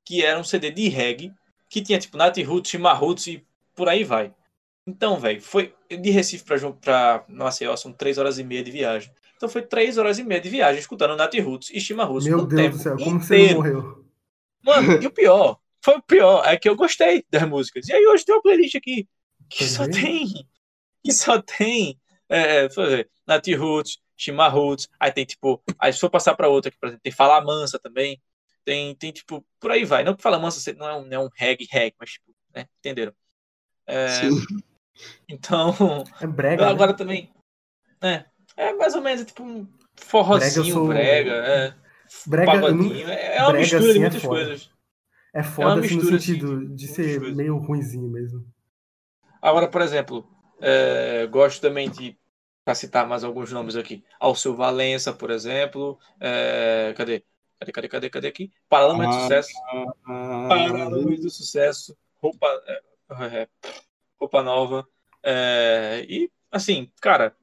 que 0.05 0.23
era 0.23 0.39
um 0.39 0.43
CD 0.43 0.71
de 0.71 0.89
reggae, 0.89 1.33
que 1.69 1.81
tinha 1.81 1.99
tipo 1.99 2.17
Nat 2.17 2.37
Roots, 2.37 2.69
Shima 2.71 2.93
Roots 2.93 3.27
e 3.27 3.45
por 3.75 3.87
aí 3.87 4.03
vai. 4.03 4.33
Então, 4.85 5.19
velho, 5.19 5.41
foi 5.41 5.75
de 5.89 6.09
Recife 6.09 6.57
João- 6.57 6.73
pra 6.73 7.25
Maceió, 7.27 7.75
são 7.75 7.91
três 7.91 8.17
horas 8.17 8.39
e 8.39 8.43
meia 8.43 8.63
de 8.63 8.71
viagem. 8.71 9.11
Então 9.38 9.47
foi 9.47 9.62
três 9.62 9.97
horas 9.97 10.17
e 10.19 10.23
meia 10.23 10.41
de 10.41 10.50
viagem 10.50 10.80
escutando 10.80 11.15
Nat 11.15 11.34
Roots 11.39 11.69
e 11.71 11.80
Shima 11.80 12.04
Roots. 12.04 12.28
Meu 12.28 12.39
o 12.39 12.45
Deus 12.45 12.62
tempo 12.62 12.78
do 12.78 12.82
céu, 12.84 12.97
como 12.97 13.21
você 13.21 13.38
não 13.38 13.43
inteiro. 13.43 13.56
morreu? 13.58 14.06
Mano, 14.63 15.02
e 15.02 15.08
o 15.08 15.12
pior, 15.12 15.60
foi 15.82 15.95
o 15.95 16.02
pior, 16.02 16.43
é 16.45 16.58
que 16.58 16.67
eu 16.67 16.76
gostei 16.76 17.23
das 17.30 17.47
músicas. 17.47 17.88
E 17.88 17.93
aí 17.93 18.06
hoje 18.08 18.26
tem 18.26 18.36
uma 18.36 18.41
playlist 18.41 18.76
aqui 18.76 19.08
que 19.50 19.63
só 19.63 19.84
Também? 19.84 20.02
tem. 20.02 20.47
Que 21.04 21.13
só 21.13 21.41
tem. 21.41 22.00
É, 22.28 22.67
deixa 22.67 22.82
eu 22.82 22.89
ver, 22.89 23.10
Nat 23.26 23.47
Roots, 23.58 24.00
Shima 24.17 24.47
Roots. 24.47 24.89
Aí 25.00 25.12
tem 25.12 25.26
tipo. 25.26 25.63
Aí 25.80 25.93
se 25.93 26.00
for 26.00 26.10
passar 26.10 26.36
pra 26.36 26.50
outra 26.50 26.69
aqui, 26.69 26.78
por 26.78 26.88
exemplo, 26.88 27.02
tem 27.04 27.13
Fala 27.13 27.39
Mansa 27.41 27.80
também. 27.80 28.21
Tem, 28.65 28.93
tem 28.95 29.12
tipo, 29.13 29.45
por 29.60 29.71
aí 29.71 29.86
vai. 29.86 30.04
Não 30.04 30.15
que 30.15 30.21
Fala 30.21 30.39
Mansa 30.39 30.73
não 30.73 30.89
é 30.89 30.95
um, 30.95 31.06
não 31.06 31.21
é 31.21 31.26
um 31.26 31.30
reggae, 31.34 31.67
reggae, 31.71 31.95
mas 32.00 32.12
tipo, 32.12 32.36
né? 32.54 32.67
Entenderam? 32.80 33.13
É, 33.86 34.08
Sim. 34.10 34.30
então. 35.30 36.04
É 36.19 36.28
brega, 36.28 36.65
né? 36.65 36.71
agora 36.71 36.93
também. 36.93 37.32
É, 38.02 38.26
é 38.57 38.73
mais 38.73 38.95
ou 38.95 39.01
menos 39.01 39.25
tipo 39.25 39.43
um 39.43 39.67
forrozinho, 39.95 40.63
Brega 40.63 40.73
sou- 40.73 40.87
brega. 40.87 41.31
É, 41.31 41.75
Brega, 42.25 42.51
eu 42.53 42.61
pagodinho. 42.61 43.07
não- 43.07 43.11
É, 43.13 43.37
é 43.37 43.41
uma 43.43 43.51
brega 43.51 43.61
mistura 43.61 43.79
assim 43.89 43.93
de 43.93 43.99
é 43.99 44.01
muitas 44.01 44.21
foda. 44.21 44.35
coisas. 44.45 44.69
É 45.33 45.43
foda 45.43 45.79
assim, 45.79 45.95
no 45.95 46.01
mistura, 46.01 46.15
assim, 46.17 46.33
sentido 46.33 46.59
de 46.59 46.65
de 46.75 46.87
muitas 46.87 46.95
ser 46.95 47.19
coisas. 47.19 47.37
meio 47.37 47.57
ruinzinho 47.57 48.09
mesmo. 48.09 48.45
Agora, 49.41 49.67
por 49.69 49.81
exemplo, 49.81 50.27
é, 50.61 51.25
gosto 51.27 51.61
também 51.61 51.89
de, 51.89 52.17
para 52.65 52.75
citar 52.75 53.07
mais 53.07 53.23
alguns 53.23 53.51
nomes 53.51 53.75
aqui, 53.75 54.03
Alceu 54.19 54.55
Valença, 54.55 55.13
por 55.13 55.29
exemplo, 55.31 55.97
é, 56.19 56.93
cadê? 56.97 57.23
Cadê, 57.59 57.71
cadê, 57.71 57.87
cadê, 57.89 58.09
cadê 58.09 58.27
aqui? 58.27 58.51
Paralamas 58.69 59.07
do 59.07 59.13
Ah, 59.15 59.19
Sucesso, 59.21 59.49
Ah, 60.05 60.45
Paralamas 60.49 61.19
do 61.21 61.29
Sucesso, 61.29 61.97
Roupa, 62.21 62.47
é, 62.67 62.81
é, 63.43 63.47
roupa 64.19 64.43
Nova, 64.43 64.87
é, 65.23 66.05
e, 66.07 66.31
assim, 66.51 66.91
cara, 67.01 67.35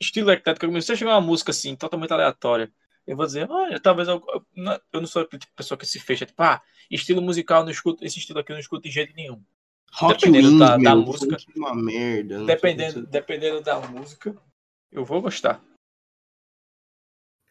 estilo 0.00 0.30
eclético, 0.30 0.66
se 0.66 0.72
você 0.82 0.96
chegar 0.96 1.12
uma 1.12 1.20
música, 1.20 1.50
assim, 1.50 1.76
totalmente 1.76 2.12
aleatória, 2.12 2.72
eu 3.06 3.16
vou 3.16 3.26
dizer, 3.26 3.50
olha, 3.50 3.78
talvez 3.80 4.08
eu, 4.08 4.22
eu 4.28 4.46
não- 4.56 4.80
eu 4.92 5.06
sou 5.06 5.22
a 5.22 5.26
tipo 5.26 5.52
pessoa 5.54 5.76
que 5.78 5.86
se 5.86 5.98
fecha, 5.98 6.26
tipo, 6.26 6.42
ah, 6.42 6.60
estilo 6.90 7.20
musical, 7.22 7.64
não 7.64 7.70
escuto, 7.70 8.04
esse 8.04 8.18
estilo 8.18 8.38
aqui 8.38 8.52
eu 8.52 8.54
não 8.54 8.60
escuto 8.60 8.82
de 8.82 8.90
jeito 8.90 9.14
nenhum. 9.14 9.42
Rock 9.92 10.28
Dependendo 10.28 10.48
Wings, 10.48 10.58
da- 10.58 10.76
da 10.76 10.94
meu, 10.94 11.04
música. 11.04 11.36
uma 11.56 11.74
merda. 11.74 12.44
Dependendo, 12.44 13.06
dependendo 13.06 13.60
da 13.60 13.80
música, 13.80 14.36
eu 14.92 15.04
vou 15.04 15.20
gostar. 15.20 15.62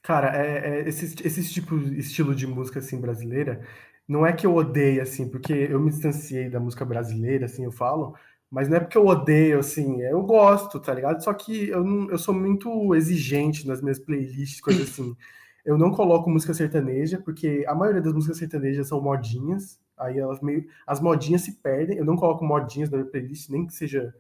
Cara, 0.01 0.35
é, 0.35 0.79
é 0.81 0.89
esse, 0.89 1.05
esse 1.27 1.53
tipo 1.53 1.75
estilo 1.77 2.33
de 2.33 2.47
música 2.47 2.79
assim 2.79 2.99
brasileira, 2.99 3.67
não 4.07 4.25
é 4.25 4.33
que 4.33 4.47
eu 4.47 4.55
odeio, 4.55 5.01
assim, 5.01 5.29
porque 5.29 5.53
eu 5.53 5.79
me 5.79 5.91
distanciei 5.91 6.49
da 6.49 6.59
música 6.59 6.85
brasileira, 6.85 7.45
assim, 7.45 7.65
eu 7.65 7.71
falo, 7.71 8.15
mas 8.51 8.67
não 8.67 8.77
é 8.77 8.79
porque 8.79 8.97
eu 8.97 9.05
odeio, 9.05 9.59
assim, 9.59 10.01
eu 10.01 10.21
gosto, 10.23 10.79
tá 10.79 10.93
ligado? 10.93 11.23
Só 11.23 11.33
que 11.33 11.69
eu, 11.69 11.83
não, 11.83 12.09
eu 12.09 12.17
sou 12.17 12.33
muito 12.33 12.95
exigente 12.95 13.67
nas 13.67 13.81
minhas 13.81 13.99
playlists, 13.99 14.59
coisas 14.61 14.89
assim. 14.89 15.15
Eu 15.63 15.77
não 15.77 15.91
coloco 15.91 16.29
música 16.29 16.53
sertaneja, 16.53 17.19
porque 17.23 17.63
a 17.67 17.75
maioria 17.75 18.01
das 18.01 18.13
músicas 18.13 18.37
sertanejas 18.37 18.87
são 18.87 19.01
modinhas, 19.01 19.79
aí 19.97 20.17
elas 20.17 20.41
meio. 20.41 20.65
As 20.87 20.99
modinhas 20.99 21.41
se 21.43 21.53
perdem, 21.61 21.97
eu 21.97 22.05
não 22.05 22.15
coloco 22.15 22.43
modinhas 22.45 22.89
na 22.89 22.97
minha 22.97 23.09
playlist, 23.09 23.49
nem 23.49 23.67
que 23.67 23.73
seja 23.73 24.13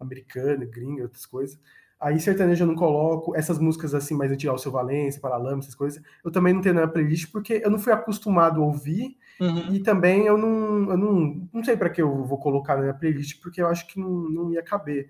americana, 0.00 0.64
gringa, 0.64 1.04
outras 1.04 1.26
coisas. 1.26 1.58
Aí 2.00 2.20
sertanejo 2.20 2.62
eu 2.62 2.68
não 2.68 2.74
coloco, 2.74 3.34
essas 3.34 3.58
músicas 3.58 3.94
assim 3.94 4.14
mais 4.14 4.30
antigas, 4.30 4.60
Seu 4.60 4.70
Valência, 4.70 5.20
Paralama, 5.20 5.60
essas 5.60 5.74
coisas, 5.74 6.02
eu 6.22 6.30
também 6.30 6.52
não 6.52 6.60
tenho 6.60 6.74
na 6.74 6.86
playlist 6.86 7.30
porque 7.32 7.62
eu 7.64 7.70
não 7.70 7.78
fui 7.78 7.92
acostumado 7.92 8.62
a 8.62 8.64
ouvir 8.66 9.16
uhum. 9.40 9.74
e 9.74 9.80
também 9.80 10.26
eu 10.26 10.36
não, 10.36 10.90
eu 10.90 10.96
não, 10.98 11.48
não 11.52 11.64
sei 11.64 11.74
para 11.74 11.88
que 11.88 12.02
eu 12.02 12.24
vou 12.24 12.38
colocar 12.38 12.76
na 12.76 12.82
minha 12.82 12.94
playlist 12.94 13.40
porque 13.40 13.62
eu 13.62 13.66
acho 13.66 13.86
que 13.86 13.98
não, 13.98 14.10
não 14.10 14.52
ia 14.52 14.62
caber. 14.62 15.08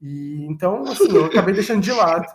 E 0.00 0.46
então, 0.48 0.82
assim, 0.82 1.12
eu 1.12 1.24
acabei 1.24 1.52
deixando 1.52 1.82
de 1.82 1.90
lado. 1.90 2.26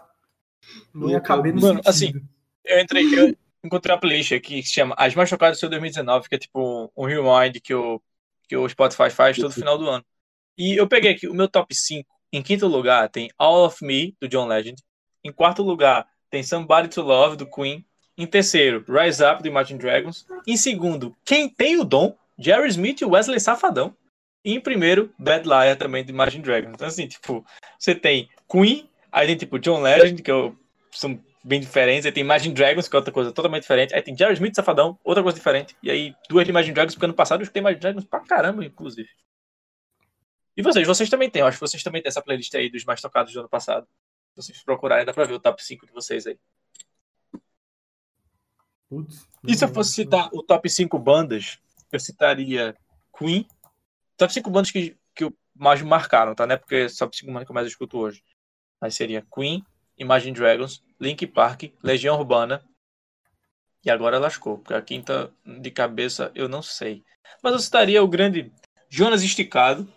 Não 0.93 1.09
ia 1.09 1.21
caber 1.21 1.53
no 1.53 1.61
Mano, 1.61 1.81
assim, 1.85 2.07
sentido. 2.07 2.17
assim, 2.19 2.27
eu 2.65 2.79
entrei, 2.81 3.19
eu 3.19 3.37
encontrei 3.63 3.95
uma 3.95 4.01
playlist 4.01 4.33
aqui 4.33 4.61
que 4.61 4.67
se 4.67 4.73
chama 4.73 4.95
As 4.97 5.15
Mais 5.15 5.29
Tocadas 5.29 5.57
do 5.57 5.59
seu 5.61 5.69
2019, 5.69 6.27
que 6.27 6.35
é 6.35 6.37
tipo 6.37 6.91
um 6.95 7.05
rewind 7.05 7.61
que 7.61 7.73
o, 7.73 8.01
que 8.49 8.57
o 8.57 8.67
Spotify 8.67 9.09
faz 9.09 9.37
todo 9.37 9.53
final 9.53 9.77
do 9.77 9.89
ano. 9.89 10.03
E 10.57 10.75
eu 10.79 10.87
peguei 10.87 11.11
aqui 11.11 11.27
o 11.27 11.33
meu 11.33 11.47
top 11.47 11.73
5 11.73 12.13
em 12.33 12.41
quinto 12.41 12.65
lugar, 12.65 13.07
tem 13.09 13.29
All 13.37 13.63
of 13.65 13.85
Me, 13.85 14.15
do 14.19 14.27
John 14.27 14.47
Legend. 14.47 14.81
Em 15.23 15.31
quarto 15.31 15.61
lugar, 15.61 16.07
tem 16.31 16.41
Somebody 16.41 16.87
to 16.87 17.03
Love, 17.03 17.37
do 17.37 17.45
Queen. 17.45 17.85
Em 18.17 18.25
terceiro, 18.25 18.83
Rise 18.87 19.23
Up, 19.23 19.43
do 19.43 19.47
Imagine 19.47 19.79
Dragons. 19.79 20.25
Em 20.47 20.57
segundo, 20.57 21.15
Quem 21.23 21.47
Tem 21.47 21.79
o 21.79 21.83
Dom, 21.83 22.17
Jerry 22.37 22.69
Smith 22.69 23.01
e 23.01 23.05
Wesley 23.05 23.39
Safadão. 23.39 23.95
E 24.43 24.55
em 24.55 24.59
primeiro, 24.59 25.13
Bad 25.17 25.47
Liar, 25.47 25.77
também 25.77 26.03
do 26.03 26.09
Imagine 26.09 26.43
Dragons. 26.43 26.73
Então, 26.73 26.87
assim, 26.87 27.07
tipo, 27.07 27.45
você 27.77 27.93
tem 27.93 28.27
Queen, 28.51 28.89
aí 29.11 29.27
tem, 29.27 29.37
tipo, 29.37 29.59
John 29.59 29.81
Legend, 29.81 30.21
que 30.21 30.31
eu, 30.31 30.57
são 30.91 31.19
bem 31.43 31.59
diferentes. 31.59 32.05
Aí 32.07 32.11
tem 32.11 32.23
Imagine 32.23 32.55
Dragons, 32.55 32.87
que 32.87 32.95
é 32.95 32.97
outra 32.97 33.13
coisa 33.13 33.31
totalmente 33.31 33.61
diferente. 33.61 33.93
Aí 33.93 34.01
tem 34.01 34.17
Jerry 34.17 34.33
Smith 34.33 34.55
Safadão, 34.55 34.97
outra 35.03 35.21
coisa 35.21 35.37
diferente. 35.37 35.75
E 35.83 35.91
aí, 35.91 36.15
duas 36.27 36.45
de 36.45 36.49
Imagine 36.49 36.73
Dragons, 36.73 36.95
porque 36.95 37.05
ano 37.05 37.13
passado 37.13 37.41
eu 37.41 37.43
escutei 37.43 37.61
Imagine 37.61 37.79
Dragons 37.79 38.05
pra 38.05 38.21
caramba, 38.21 38.65
inclusive. 38.65 39.09
E 40.55 40.61
vocês? 40.61 40.87
Vocês 40.87 41.09
também 41.09 41.29
têm. 41.29 41.41
Eu 41.41 41.47
acho 41.47 41.57
que 41.57 41.67
vocês 41.67 41.81
também 41.81 42.01
têm 42.01 42.09
essa 42.09 42.21
playlist 42.21 42.53
aí 42.55 42.69
dos 42.69 42.85
mais 42.85 43.01
tocados 43.01 43.33
do 43.33 43.39
ano 43.39 43.49
passado. 43.49 43.87
Se 44.35 44.41
vocês 44.41 44.63
procurarem, 44.63 45.05
dá 45.05 45.13
pra 45.13 45.25
ver 45.25 45.33
o 45.33 45.39
top 45.39 45.63
5 45.63 45.85
de 45.85 45.91
vocês 45.91 46.27
aí. 46.27 46.37
Putz, 48.89 49.27
e 49.47 49.55
se 49.55 49.65
eu 49.65 49.69
fosse 49.69 49.93
citar 49.93 50.29
o 50.31 50.43
top 50.43 50.69
5 50.69 50.97
bandas, 50.99 51.59
eu 51.91 51.99
citaria 51.99 52.75
Queen. 53.17 53.47
Top 54.15 54.31
5 54.31 54.49
bandas 54.49 54.71
que, 54.71 54.95
que 55.15 55.31
mais 55.55 55.81
marcaram, 55.81 56.35
tá? 56.35 56.45
Não 56.45 56.53
é 56.53 56.57
porque 56.57 56.75
é 56.75 56.87
top 56.87 57.15
5 57.15 57.31
bandas 57.31 57.45
que 57.45 57.51
eu 57.51 57.55
mais 57.55 57.67
escuto 57.67 57.97
hoje. 57.97 58.23
Mas 58.79 58.95
seria 58.95 59.25
Queen, 59.33 59.65
Imagine 59.97 60.33
Dragons, 60.33 60.83
Link 60.99 61.25
Park, 61.27 61.63
Legião 61.81 62.17
Urbana. 62.17 62.63
E 63.83 63.89
agora 63.89 64.19
lascou, 64.19 64.59
porque 64.59 64.73
a 64.73 64.81
quinta 64.81 65.33
de 65.45 65.69
cabeça 65.69 66.31
eu 66.33 66.47
não 66.47 66.61
sei. 66.61 67.03
Mas 67.41 67.53
eu 67.53 67.59
citaria 67.59 68.01
o 68.01 68.07
grande 68.07 68.51
Jonas 68.89 69.23
Esticado, 69.23 69.91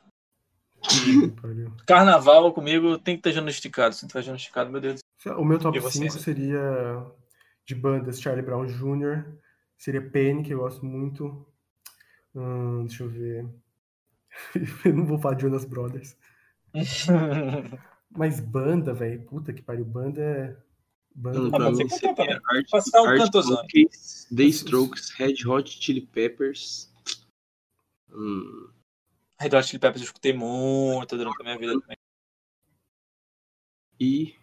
Carnaval 1.86 2.52
comigo 2.52 2.98
tem 2.98 3.16
que 3.16 3.20
estar 3.20 3.30
diagnosticado. 3.30 3.94
Se 3.94 4.02
não 4.02 4.06
estiver 4.06 4.22
diagnosticado, 4.22 4.70
meu 4.70 4.80
Deus. 4.80 5.00
O 5.38 5.44
meu 5.44 5.58
top 5.58 5.80
5 5.80 6.18
seria 6.18 7.06
de 7.64 7.74
bandas 7.74 8.20
Charlie 8.20 8.44
Brown 8.44 8.66
Jr., 8.66 9.24
seria 9.76 10.00
Penny, 10.00 10.42
que 10.42 10.54
eu 10.54 10.58
gosto 10.58 10.84
muito. 10.84 11.46
Hum, 12.34 12.84
deixa 12.86 13.02
eu 13.02 13.08
ver. 13.08 13.48
eu 14.84 14.94
não 14.94 15.06
vou 15.06 15.18
falar 15.18 15.34
de 15.34 15.42
Jonas 15.42 15.64
Brothers. 15.64 16.16
Mas 18.16 18.40
banda, 18.40 18.94
velho. 18.94 19.22
Puta 19.22 19.52
que 19.52 19.62
pariu. 19.62 19.84
Banda 19.84 20.20
é. 20.20 20.56
Banda. 21.14 21.56
Ah, 21.56 21.70
você 21.70 21.98
cantar 21.98 22.40
Passar 22.70 23.02
um 23.02 23.16
cantozão. 23.16 23.62
The 24.34 24.42
Strokes, 24.44 25.10
Red 25.10 25.46
Hot 25.46 25.70
Chili 25.82 26.02
Peppers. 26.02 26.92
Hum. 28.12 28.68
Red 29.38 29.56
Hot 29.56 29.66
Chili 29.66 29.78
Peppers 29.78 30.00
eu 30.00 30.06
escutei 30.06 30.32
muito 30.32 31.16
durante 31.16 31.40
a 31.40 31.44
minha 31.44 31.58
vida 31.58 31.80
também. 31.80 31.96
E. 33.98 34.34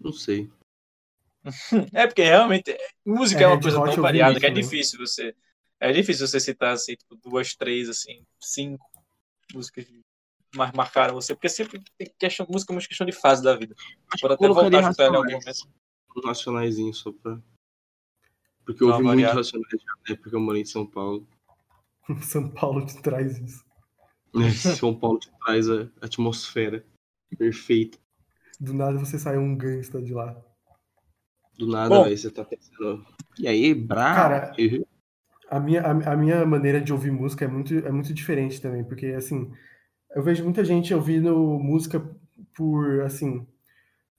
Não 0.00 0.12
sei. 0.12 0.50
é 1.92 2.06
porque 2.06 2.22
realmente 2.22 2.76
música 3.04 3.40
é, 3.40 3.44
é 3.44 3.46
uma 3.46 3.60
coisa 3.60 3.82
tão 3.82 4.02
variada 4.02 4.38
que 4.38 4.46
é 4.46 4.50
difícil 4.50 4.98
você. 4.98 5.34
É 5.78 5.92
difícil 5.92 6.26
você 6.26 6.40
citar 6.40 6.72
assim, 6.72 6.94
tipo, 6.94 7.16
duas, 7.16 7.54
três, 7.54 7.88
assim, 7.88 8.24
cinco 8.40 8.84
músicas 9.52 9.86
mais 10.54 10.72
marcaram 10.72 11.14
você, 11.14 11.34
porque 11.34 11.50
sempre 11.50 11.82
tem 11.98 12.10
questão, 12.18 12.46
música 12.48 12.72
é 12.72 12.76
uma 12.76 12.82
questão 12.82 13.06
de 13.06 13.12
fase 13.12 13.42
da 13.42 13.54
vida. 13.54 13.74
Pode 14.20 14.34
até 14.34 14.48
voltar 14.48 14.78
a 14.78 14.80
escutar 14.80 15.04
em 15.04 15.16
algum 15.16 15.30
momento. 15.30 15.68
Um 16.16 16.26
nacionaizinho 16.26 16.94
só 16.94 17.12
pra 17.12 17.38
porque 18.66 18.82
eu 18.82 18.88
ouvi 18.88 19.04
muito 19.04 19.24
Racionais 19.24 19.70
já 19.70 19.92
na 20.08 20.14
época 20.14 20.30
eu 20.36 20.40
morei 20.40 20.62
em 20.62 20.66
São 20.66 20.84
Paulo. 20.84 21.26
São 22.20 22.50
Paulo 22.50 22.84
te 22.84 23.00
traz 23.00 23.38
isso. 23.38 23.64
São 24.76 24.94
Paulo 24.94 25.20
te 25.20 25.30
traz 25.44 25.70
a 25.70 25.88
atmosfera 26.02 26.84
perfeita. 27.38 27.96
Do 28.58 28.74
nada 28.74 28.98
você 28.98 29.18
sai 29.18 29.38
um 29.38 29.56
gangsta 29.56 30.02
de 30.02 30.12
lá. 30.12 30.36
Do 31.56 31.66
nada, 31.66 32.04
aí 32.04 32.18
você 32.18 32.30
tá 32.30 32.44
pensando. 32.44 33.06
E 33.38 33.46
aí, 33.46 33.72
bravo? 33.72 34.16
Cara, 34.16 34.52
a 35.48 35.60
minha, 35.60 35.82
a, 35.82 36.12
a, 36.12 36.16
minha 36.16 36.44
maneira 36.44 36.80
de 36.80 36.92
ouvir 36.92 37.10
música 37.10 37.44
é 37.44 37.48
muito, 37.48 37.74
é 37.74 37.90
muito 37.90 38.12
diferente 38.12 38.60
também, 38.60 38.84
porque 38.84 39.06
assim, 39.06 39.50
eu 40.14 40.22
vejo 40.22 40.44
muita 40.44 40.64
gente 40.64 40.92
ouvindo 40.92 41.34
música 41.58 42.02
por 42.54 43.02
assim, 43.02 43.46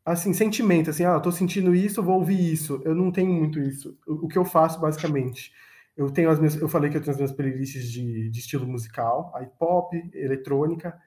assim, 0.08 0.34
sentimento, 0.34 0.90
assim, 0.90 1.04
ah, 1.04 1.14
eu 1.14 1.22
tô 1.22 1.32
sentindo 1.32 1.76
isso, 1.76 2.00
eu 2.00 2.04
vou 2.04 2.16
ouvir 2.16 2.54
isso. 2.54 2.82
Eu 2.86 2.96
não 2.96 3.12
tenho 3.12 3.32
muito 3.32 3.60
isso. 3.60 3.98
O, 4.08 4.26
o 4.26 4.28
que 4.28 4.38
eu 4.38 4.46
faço, 4.46 4.80
basicamente, 4.80 5.52
eu 5.98 6.10
tenho 6.10 6.30
as 6.30 6.40
minhas, 6.40 6.56
eu 6.56 6.70
falei 6.70 6.90
que 6.90 6.96
eu 6.96 7.02
tenho 7.02 7.12
as 7.12 7.18
minhas 7.18 7.32
playlists 7.32 7.92
de, 7.92 8.30
de 8.30 8.40
estilo 8.40 8.66
musical, 8.66 9.32
aí 9.36 9.46
pop, 9.60 9.96
eletrônica, 10.14 10.98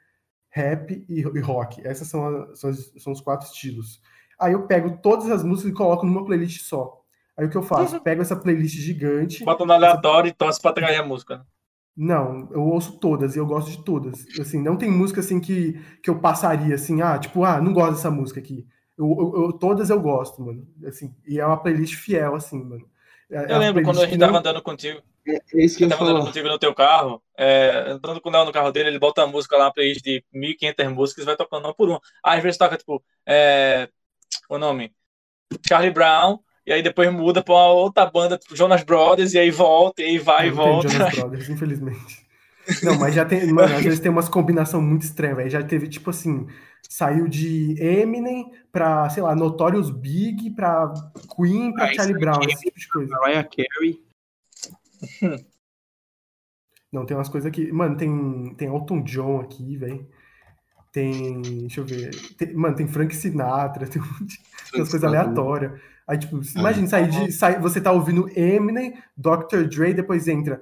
rap 0.50 1.04
e, 1.08 1.20
e 1.20 1.40
rock. 1.40 1.80
Essas 1.86 2.08
são, 2.08 2.26
a, 2.26 2.54
são, 2.54 2.72
são, 2.74 3.12
os 3.12 3.20
quatro 3.20 3.46
estilos. 3.46 4.02
Aí 4.38 4.52
eu 4.52 4.66
pego 4.66 4.98
todas 4.98 5.30
as 5.30 5.42
músicas 5.42 5.72
e 5.72 5.74
coloco 5.74 6.04
numa 6.04 6.24
playlist 6.24 6.62
só. 6.62 7.00
Aí 7.38 7.46
o 7.46 7.50
que 7.50 7.56
eu 7.56 7.62
faço? 7.62 7.96
Uhum. 7.96 8.02
Pego 8.02 8.20
essa 8.20 8.36
playlist 8.36 8.76
gigante. 8.76 9.44
Bota 9.44 9.64
no 9.64 9.72
aleatório 9.72 10.28
essa... 10.28 10.34
e 10.34 10.36
torce 10.36 10.60
pra 10.60 10.72
trair 10.72 10.98
a 10.98 11.06
música. 11.06 11.38
Né? 11.38 11.44
Não, 11.96 12.48
eu 12.52 12.62
ouço 12.62 12.98
todas 12.98 13.34
e 13.34 13.38
eu 13.38 13.46
gosto 13.46 13.70
de 13.70 13.84
todas. 13.84 14.26
Assim, 14.38 14.62
não 14.62 14.76
tem 14.76 14.90
música 14.90 15.20
assim 15.20 15.40
que, 15.40 15.80
que 16.02 16.10
eu 16.10 16.18
passaria 16.18 16.74
assim, 16.74 17.00
ah, 17.00 17.18
tipo, 17.18 17.44
ah, 17.44 17.60
não 17.60 17.72
gosto 17.72 17.94
dessa 17.94 18.10
música 18.10 18.40
aqui. 18.40 18.66
Eu, 19.00 19.16
eu, 19.18 19.42
eu, 19.44 19.52
todas 19.54 19.88
eu 19.88 19.98
gosto, 19.98 20.42
mano. 20.42 20.68
Assim, 20.86 21.14
e 21.26 21.40
é 21.40 21.46
uma 21.46 21.56
playlist 21.56 21.94
fiel, 21.94 22.34
assim, 22.34 22.62
mano. 22.62 22.86
É, 23.30 23.50
eu 23.50 23.58
lembro 23.58 23.82
quando 23.82 24.02
a 24.02 24.06
gente 24.06 24.18
tava 24.18 24.38
andando 24.38 24.60
contigo. 24.60 25.00
É, 25.26 25.36
é 25.36 25.64
isso 25.64 25.78
que 25.78 25.84
eu 25.84 25.88
tava 25.88 26.04
andando 26.04 26.26
contigo 26.26 26.48
no 26.48 26.58
teu 26.58 26.74
carro, 26.74 27.22
é, 27.36 27.92
andando 27.92 28.20
com 28.20 28.28
o 28.28 28.32
Léo 28.32 28.44
no 28.44 28.52
carro 28.52 28.70
dele, 28.70 28.90
ele 28.90 28.98
bota 28.98 29.22
a 29.22 29.26
música 29.26 29.56
lá, 29.56 29.66
uma 29.66 29.72
playlist 29.72 30.02
de 30.02 30.22
1.500 30.34 30.88
músicas, 30.92 31.24
vai 31.24 31.36
tocando 31.36 31.64
uma 31.64 31.74
por 31.74 31.88
uma. 31.88 32.00
Aí, 32.22 32.36
às 32.36 32.42
vezes 32.42 32.58
toca, 32.58 32.76
tipo, 32.76 33.02
é, 33.26 33.88
o 34.48 34.58
nome, 34.58 34.92
Charlie 35.66 35.92
Brown, 35.92 36.38
e 36.66 36.72
aí 36.72 36.82
depois 36.82 37.10
muda 37.10 37.42
pra 37.42 37.54
uma 37.54 37.68
outra 37.68 38.04
banda, 38.04 38.36
tipo 38.36 38.54
Jonas 38.54 38.82
Brothers, 38.82 39.32
e 39.32 39.38
aí 39.38 39.50
volta, 39.50 40.02
e 40.02 40.06
aí 40.06 40.18
vai 40.18 40.48
e 40.48 40.50
volta. 40.50 40.88
Jonas 40.88 41.14
Brothers, 41.14 41.48
infelizmente. 41.48 42.28
Não, 42.82 42.98
mas 42.98 43.14
já 43.14 43.24
tem, 43.24 43.46
mano, 43.52 43.74
às 43.74 43.82
vezes 43.84 44.00
tem 44.00 44.10
umas 44.10 44.28
combinação 44.28 44.82
muito 44.82 45.02
estranha, 45.02 45.34
velho. 45.34 45.50
Já 45.50 45.62
teve, 45.62 45.88
tipo 45.88 46.10
assim, 46.10 46.46
saiu 46.90 47.28
de 47.28 47.80
Eminem 47.80 48.50
pra, 48.72 49.08
sei 49.10 49.22
lá, 49.22 49.32
Notorious 49.34 49.90
Big, 49.90 50.50
pra 50.50 50.92
Queen, 51.36 51.72
pra 51.72 51.84
ah, 51.84 51.94
Charlie 51.94 52.18
Brown, 52.18 52.42
esse 52.42 52.64
tipo 52.64 52.80
de 52.80 52.88
coisa. 52.88 53.16
Mariah 53.16 53.48
Carey. 53.48 54.02
Não, 56.92 57.06
tem 57.06 57.16
umas 57.16 57.28
coisas 57.28 57.46
aqui. 57.48 57.70
Mano, 57.70 57.96
tem, 57.96 58.54
tem 58.56 58.66
Elton 58.66 59.04
John 59.04 59.38
aqui, 59.40 59.76
velho. 59.76 60.04
Tem. 60.92 61.40
Deixa 61.40 61.80
eu 61.80 61.84
ver. 61.84 62.10
Tem, 62.36 62.52
mano, 62.52 62.74
tem 62.74 62.88
Frank 62.88 63.14
Sinatra, 63.14 63.86
tem, 63.88 64.02
tem 64.02 64.80
umas 64.80 64.90
coisas 64.90 65.04
aleatórias. 65.04 65.80
Aí, 66.08 66.18
tipo, 66.18 66.40
imagina 66.56 66.88
sair 66.88 67.08
de. 67.08 67.30
Sai, 67.30 67.60
você 67.60 67.80
tá 67.80 67.92
ouvindo 67.92 68.28
Eminem, 68.36 68.94
Dr. 69.16 69.68
Dre, 69.68 69.94
depois 69.94 70.26
entra 70.26 70.60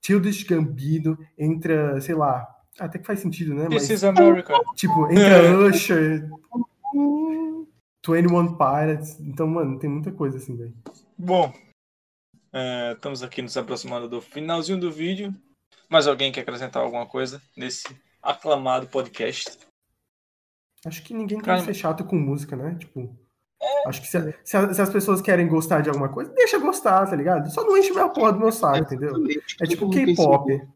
Childish 0.00 0.44
Gambino, 0.44 1.18
entra, 1.36 2.00
sei 2.00 2.14
lá, 2.14 2.55
até 2.78 2.98
que 2.98 3.06
faz 3.06 3.20
sentido, 3.20 3.54
né? 3.54 3.68
This 3.68 3.88
Mas, 3.88 3.90
is 3.90 4.04
America. 4.04 4.54
Tipo, 4.74 5.06
entra 5.12 5.58
Usher, 5.58 6.28
21 8.06 8.56
Pilots. 8.56 9.20
Então, 9.20 9.46
mano, 9.46 9.78
tem 9.78 9.90
muita 9.90 10.12
coisa 10.12 10.36
assim, 10.36 10.56
velho. 10.56 10.74
Bom, 11.18 11.52
é, 12.52 12.92
estamos 12.92 13.22
aqui 13.22 13.42
nos 13.42 13.56
aproximando 13.56 14.08
do 14.08 14.20
finalzinho 14.20 14.78
do 14.78 14.90
vídeo. 14.90 15.34
Mais 15.88 16.06
alguém 16.06 16.32
quer 16.32 16.40
acrescentar 16.40 16.82
alguma 16.82 17.06
coisa 17.06 17.40
nesse 17.56 17.84
aclamado 18.22 18.88
podcast? 18.88 19.58
Acho 20.84 21.02
que 21.02 21.14
ninguém 21.14 21.40
quer 21.40 21.60
ser 21.60 21.74
chato 21.74 22.04
com 22.04 22.16
música, 22.16 22.56
né? 22.56 22.76
Tipo. 22.78 23.14
Acho 23.86 24.00
que 24.00 24.08
se, 24.08 24.34
se, 24.44 24.56
as 24.56 24.90
pessoas 24.90 25.20
querem 25.20 25.48
gostar 25.48 25.80
de 25.80 25.88
alguma 25.88 26.08
coisa, 26.08 26.30
deixa 26.32 26.58
gostar, 26.58 27.08
tá 27.08 27.16
ligado? 27.16 27.50
Só 27.50 27.64
não 27.64 27.76
enche 27.76 27.96
a 27.98 28.08
porra 28.08 28.32
do 28.32 28.38
meu 28.38 28.52
saco, 28.52 28.78
entendeu? 28.78 29.08
Exatamente. 29.10 29.56
É 29.60 29.66
tipo 29.66 29.90
K-pop. 29.90 30.68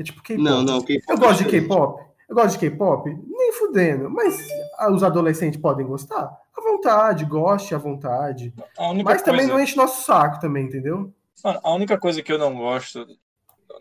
É 0.00 0.02
tipo 0.02 0.22
K-pop. 0.22 0.42
Não, 0.42 0.62
não, 0.62 0.80
K-pop 0.80 1.04
Eu 1.10 1.14
é 1.14 1.18
gosto 1.18 1.38
de 1.38 1.44
diferente. 1.44 1.68
K-pop. 1.68 2.02
Eu 2.26 2.34
gosto 2.34 2.58
de 2.58 2.70
K-pop, 2.70 3.10
nem 3.28 3.52
fudendo. 3.52 4.08
Mas 4.08 4.48
os 4.88 5.02
adolescentes 5.02 5.60
podem 5.60 5.86
gostar? 5.86 6.34
À 6.56 6.60
vontade, 6.62 7.26
goste 7.26 7.74
à 7.74 7.78
vontade. 7.78 8.54
A 8.78 8.88
única 8.90 9.10
Mas 9.10 9.22
também 9.22 9.40
coisa... 9.42 9.52
não 9.52 9.60
enche 9.60 9.76
nosso 9.76 10.06
saco 10.06 10.40
também, 10.40 10.64
entendeu? 10.64 11.12
Mano, 11.44 11.60
a 11.62 11.74
única 11.74 11.98
coisa 11.98 12.22
que 12.22 12.32
eu 12.32 12.38
não 12.38 12.54
gosto, 12.54 13.06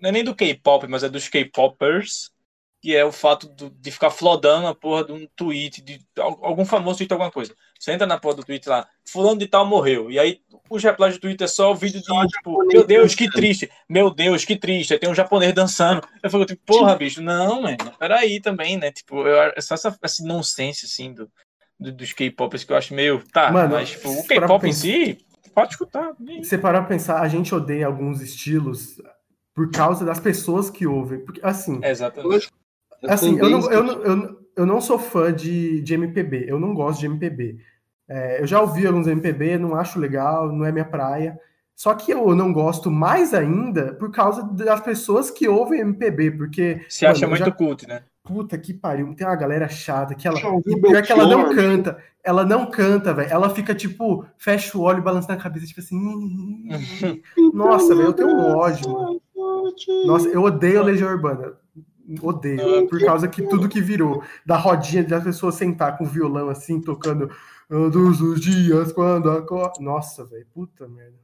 não 0.02 0.10
é 0.10 0.12
nem 0.12 0.24
do 0.24 0.36
K-pop, 0.36 0.88
mas 0.88 1.04
é 1.04 1.10
dos 1.10 1.30
K-popers, 1.30 2.32
que 2.82 2.96
é 2.96 3.04
o 3.04 3.12
fato 3.12 3.48
do- 3.50 3.70
de 3.70 3.92
ficar 3.92 4.10
flodando 4.10 4.68
a 4.68 4.74
porra 4.76 5.04
de 5.04 5.12
um 5.12 5.28
tweet, 5.36 5.82
de 5.82 6.00
al- 6.18 6.40
algum 6.44 6.64
famoso 6.66 6.98
tweet 7.00 7.12
alguma 7.12 7.32
coisa. 7.32 7.54
Você 7.78 7.92
entra 7.92 8.06
na 8.08 8.18
porra 8.18 8.36
do 8.36 8.44
tweet 8.44 8.68
lá, 8.70 8.88
fulano 9.06 9.40
de 9.40 9.48
tal 9.48 9.66
morreu. 9.66 10.10
E 10.12 10.18
aí 10.20 10.40
os 10.70 10.84
replies 10.84 11.16
do 11.16 11.22
Twitter 11.22 11.46
é 11.46 11.48
só 11.48 11.72
o 11.72 11.76
vídeo 11.76 12.02
de, 12.02 12.28
tipo, 12.28 12.66
meu 12.66 12.86
Deus, 12.86 13.16
que 13.16 13.30
triste. 13.30 13.70
Meu 13.90 14.10
Deus, 14.10 14.46
que 14.46 14.56
triste. 14.56 14.94
Aí 14.94 15.00
tem 15.00 15.10
um 15.10 15.16
japonês 15.16 15.54
dançando. 15.54 16.02
Eu 16.22 16.30
fico 16.30 16.46
tipo, 16.46 16.62
porra, 16.66 16.96
bicho, 16.96 17.22
não, 17.22 17.62
mano, 17.64 17.78
peraí 17.98 18.40
também, 18.40 18.78
né? 18.78 18.92
Tipo, 18.92 19.26
eu, 19.28 19.52
é 19.56 19.62
só 19.62 19.76
essa, 19.76 19.98
esse 20.04 20.24
nonsense, 20.26 20.86
assim, 20.86 21.14
do, 21.14 21.30
do- 21.80 21.92
dos 21.92 22.14
K-popers 22.14 22.64
que 22.64 22.72
eu 22.72 22.78
acho 22.78 22.94
meio... 22.94 23.24
Tá, 23.34 23.52
Mano, 23.52 23.76
mas, 23.76 23.90
tipo, 23.92 24.10
o 24.10 24.26
K-pop 24.28 24.68
em 24.68 24.74
si, 24.74 25.26
pode 25.54 25.72
escutar. 25.72 26.12
Se 26.44 26.58
parar 26.58 26.80
pra 26.82 26.90
pensar, 26.90 27.22
a 27.22 27.28
gente 27.28 27.54
odeia 27.56 27.88
alguns 27.88 28.22
estilos 28.22 29.02
por 29.56 29.72
causa 29.72 30.06
das 30.06 30.20
pessoas 30.20 30.70
que 30.70 30.86
ouvem. 30.86 31.20
Porque, 31.26 31.40
assim, 31.44 31.80
Exatamente. 31.84 32.50
A 33.08 33.14
assim 33.14 33.38
eu, 33.38 33.50
não, 33.50 33.72
eu, 33.72 33.84
não, 33.84 33.94
eu, 34.04 34.16
não- 34.16 34.38
eu 34.56 34.66
não 34.66 34.82
sou 34.82 35.00
fã 35.00 35.32
de, 35.34 35.82
de 35.82 35.94
MPB. 35.94 36.46
Eu 36.48 36.60
não 36.60 36.74
gosto 36.74 37.00
de 37.00 37.06
MPB. 37.06 37.58
É, 38.10 38.42
eu 38.42 38.48
já 38.48 38.60
ouvi 38.60 38.86
alguns 38.88 39.08
MPB, 39.08 39.58
não 39.58 39.76
acho 39.76 40.00
legal, 40.00 40.52
não 40.52 40.66
é 40.66 40.72
minha 40.72 40.84
praia. 40.86 41.40
Só 41.76 41.94
que 41.94 42.12
eu 42.12 42.36
não 42.36 42.52
gosto 42.52 42.92
mais 42.92 43.34
ainda 43.34 43.94
por 43.94 44.12
causa 44.12 44.44
das 44.52 44.82
pessoas 44.82 45.32
que 45.32 45.48
ouvem 45.48 45.80
MPB, 45.80 46.32
porque. 46.32 46.82
Se 46.90 47.06
acha 47.06 47.26
muito 47.28 47.46
já- 47.46 47.52
cult, 47.52 47.88
né? 47.88 48.02
Puta 48.22 48.58
que 48.58 48.74
pariu, 48.74 49.16
tem 49.16 49.26
uma 49.26 49.36
galera 49.36 49.68
chata 49.70 50.14
que 50.14 50.28
ela. 50.28 50.38
Pior 50.62 51.02
que 51.04 51.12
ela 51.12 51.26
não 51.26 51.56
canta. 51.56 51.98
Ela 52.22 52.46
não 52.46 52.70
canta, 52.70 53.14
velho. 53.14 53.32
Ela 53.32 53.50
fica, 53.50 53.74
tipo, 53.74 54.26
fecha 54.38 54.78
o 54.78 54.82
olho, 54.82 55.02
balançando 55.02 55.34
a 55.40 55.42
cabeça, 55.42 55.66
tipo 55.66 55.80
assim. 55.80 55.98
Nossa, 57.54 57.96
velho, 57.96 58.08
eu 58.10 58.14
tenho 58.14 58.30
um 58.30 58.58
ódio. 58.58 58.90
mano. 58.92 59.22
Nossa, 60.06 60.28
eu 60.28 60.44
odeio 60.44 60.80
a 60.82 60.84
Legião 60.84 61.10
Urbana. 61.10 61.54
Odeio. 62.22 62.88
Por 62.88 63.00
causa 63.04 63.28
que 63.28 63.42
tudo 63.44 63.70
que 63.70 63.82
virou. 63.82 64.24
Da 64.46 64.58
rodinha 64.58 65.04
de 65.04 65.14
as 65.14 65.24
pessoas 65.24 65.56
sentar 65.56 65.98
com 65.98 66.04
o 66.04 66.08
violão 66.08 66.50
assim, 66.50 66.82
tocando 66.82 67.30
todos 67.68 68.22
os 68.22 68.40
dias 68.40 68.92
quando 68.92 69.30
acorda. 69.30 69.80
Nossa, 69.80 70.26
velho. 70.26 70.46
Puta 70.54 70.88
merda. 70.88 71.20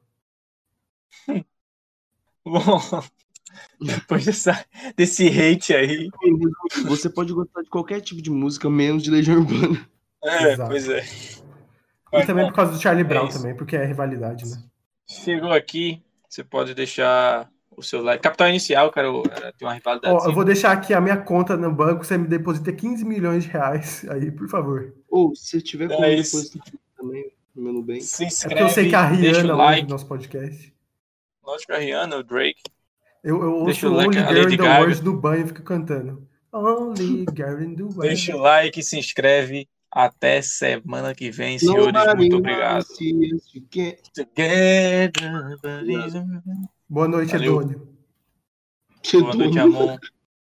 Bom, 2.45 2.79
depois 3.81 4.25
dessa, 4.25 4.65
desse 4.95 5.27
hate 5.27 5.73
aí. 5.73 6.09
Você 6.85 7.09
pode 7.09 7.33
gostar 7.33 7.63
de 7.63 7.69
qualquer 7.69 8.01
tipo 8.01 8.21
de 8.21 8.29
música, 8.29 8.69
menos 8.69 9.01
de 9.01 9.09
Legião 9.09 9.39
Urbana. 9.39 9.87
É, 10.23 10.53
Exato. 10.53 10.69
pois 10.69 10.89
é. 10.89 11.01
E 11.01 12.17
Mas, 12.17 12.25
também 12.27 12.45
bom, 12.45 12.49
por 12.51 12.55
causa 12.55 12.71
do 12.71 12.79
Charlie 12.79 13.03
Brown 13.03 13.27
isso. 13.27 13.39
também, 13.39 13.55
porque 13.55 13.75
é 13.75 13.85
rivalidade, 13.85 14.45
né? 14.45 14.57
chegou 15.07 15.51
aqui, 15.51 16.03
você 16.27 16.43
pode 16.43 16.73
deixar 16.73 17.49
o 17.77 17.83
seu 17.83 18.01
like. 18.03 18.21
Capital 18.23 18.49
inicial, 18.49 18.89
cara, 18.91 19.07
eu- 19.07 19.23
tem 19.23 19.67
uma 19.67 19.73
rivalidade. 19.73 20.13
Ó, 20.15 20.25
eu 20.27 20.33
vou 20.33 20.43
deixar 20.43 20.71
aqui 20.71 20.93
a 20.93 21.01
minha 21.01 21.17
conta 21.17 21.55
no 21.57 21.71
banco, 21.71 22.03
você 22.05 22.17
me 22.17 22.27
deposita 22.27 22.71
15 22.71 23.03
milhões 23.05 23.43
de 23.43 23.49
reais 23.49 24.05
aí, 24.09 24.31
por 24.31 24.47
favor. 24.47 24.93
Ou 25.09 25.35
se 25.35 25.61
tiver 25.61 25.85
É 25.91 25.95
como 25.95 26.05
isso. 26.07 26.53
depois 26.53 26.73
também, 26.97 27.31
meu 27.55 27.73
Nubank. 27.73 28.01
Se 28.01 28.23
É 28.23 28.27
inscreve, 28.27 28.55
porque 28.55 28.63
eu 28.63 28.73
sei 28.73 28.89
que 28.89 28.95
a 28.95 29.09
deixa 29.09 29.41
Rihanna 29.41 29.53
o 29.55 29.57
ouve 29.59 29.71
like. 29.75 29.89
nosso 29.89 30.07
podcast. 30.07 30.73
Lógico, 31.45 31.73
a 31.73 31.77
Rihanna, 31.77 32.17
o 32.17 32.23
Drake. 32.23 32.61
Eu, 33.23 33.41
eu 33.41 33.63
Deixa 33.65 33.87
ouço 33.87 33.95
o 33.95 33.97
like, 33.97 34.17
Only 34.17 34.19
a 34.19 34.33
Girl 34.33 34.53
in 34.53 34.57
the. 34.57 34.63
World 34.63 35.03
no 35.03 35.19
banho 35.19 35.45
e 35.45 35.47
fico 35.47 35.63
cantando. 35.63 36.27
Only 36.53 37.25
Girl 37.35 37.61
in 37.61 37.75
the 37.75 37.83
World. 37.83 38.01
Deixa 38.01 38.35
o 38.35 38.39
like, 38.39 38.81
se 38.83 38.97
inscreve. 38.99 39.67
Até 39.91 40.41
semana 40.41 41.15
que 41.15 41.31
vem, 41.31 41.57
senhores. 41.57 41.85
Nobody 41.93 42.17
Muito 42.17 42.35
obrigado. 42.37 42.85
Boa 46.87 47.07
noite, 47.07 47.31
Valeu. 47.31 47.61
Edônio. 47.61 47.87
Boa 49.13 49.35
noite, 49.35 49.59
Amon. 49.59 49.97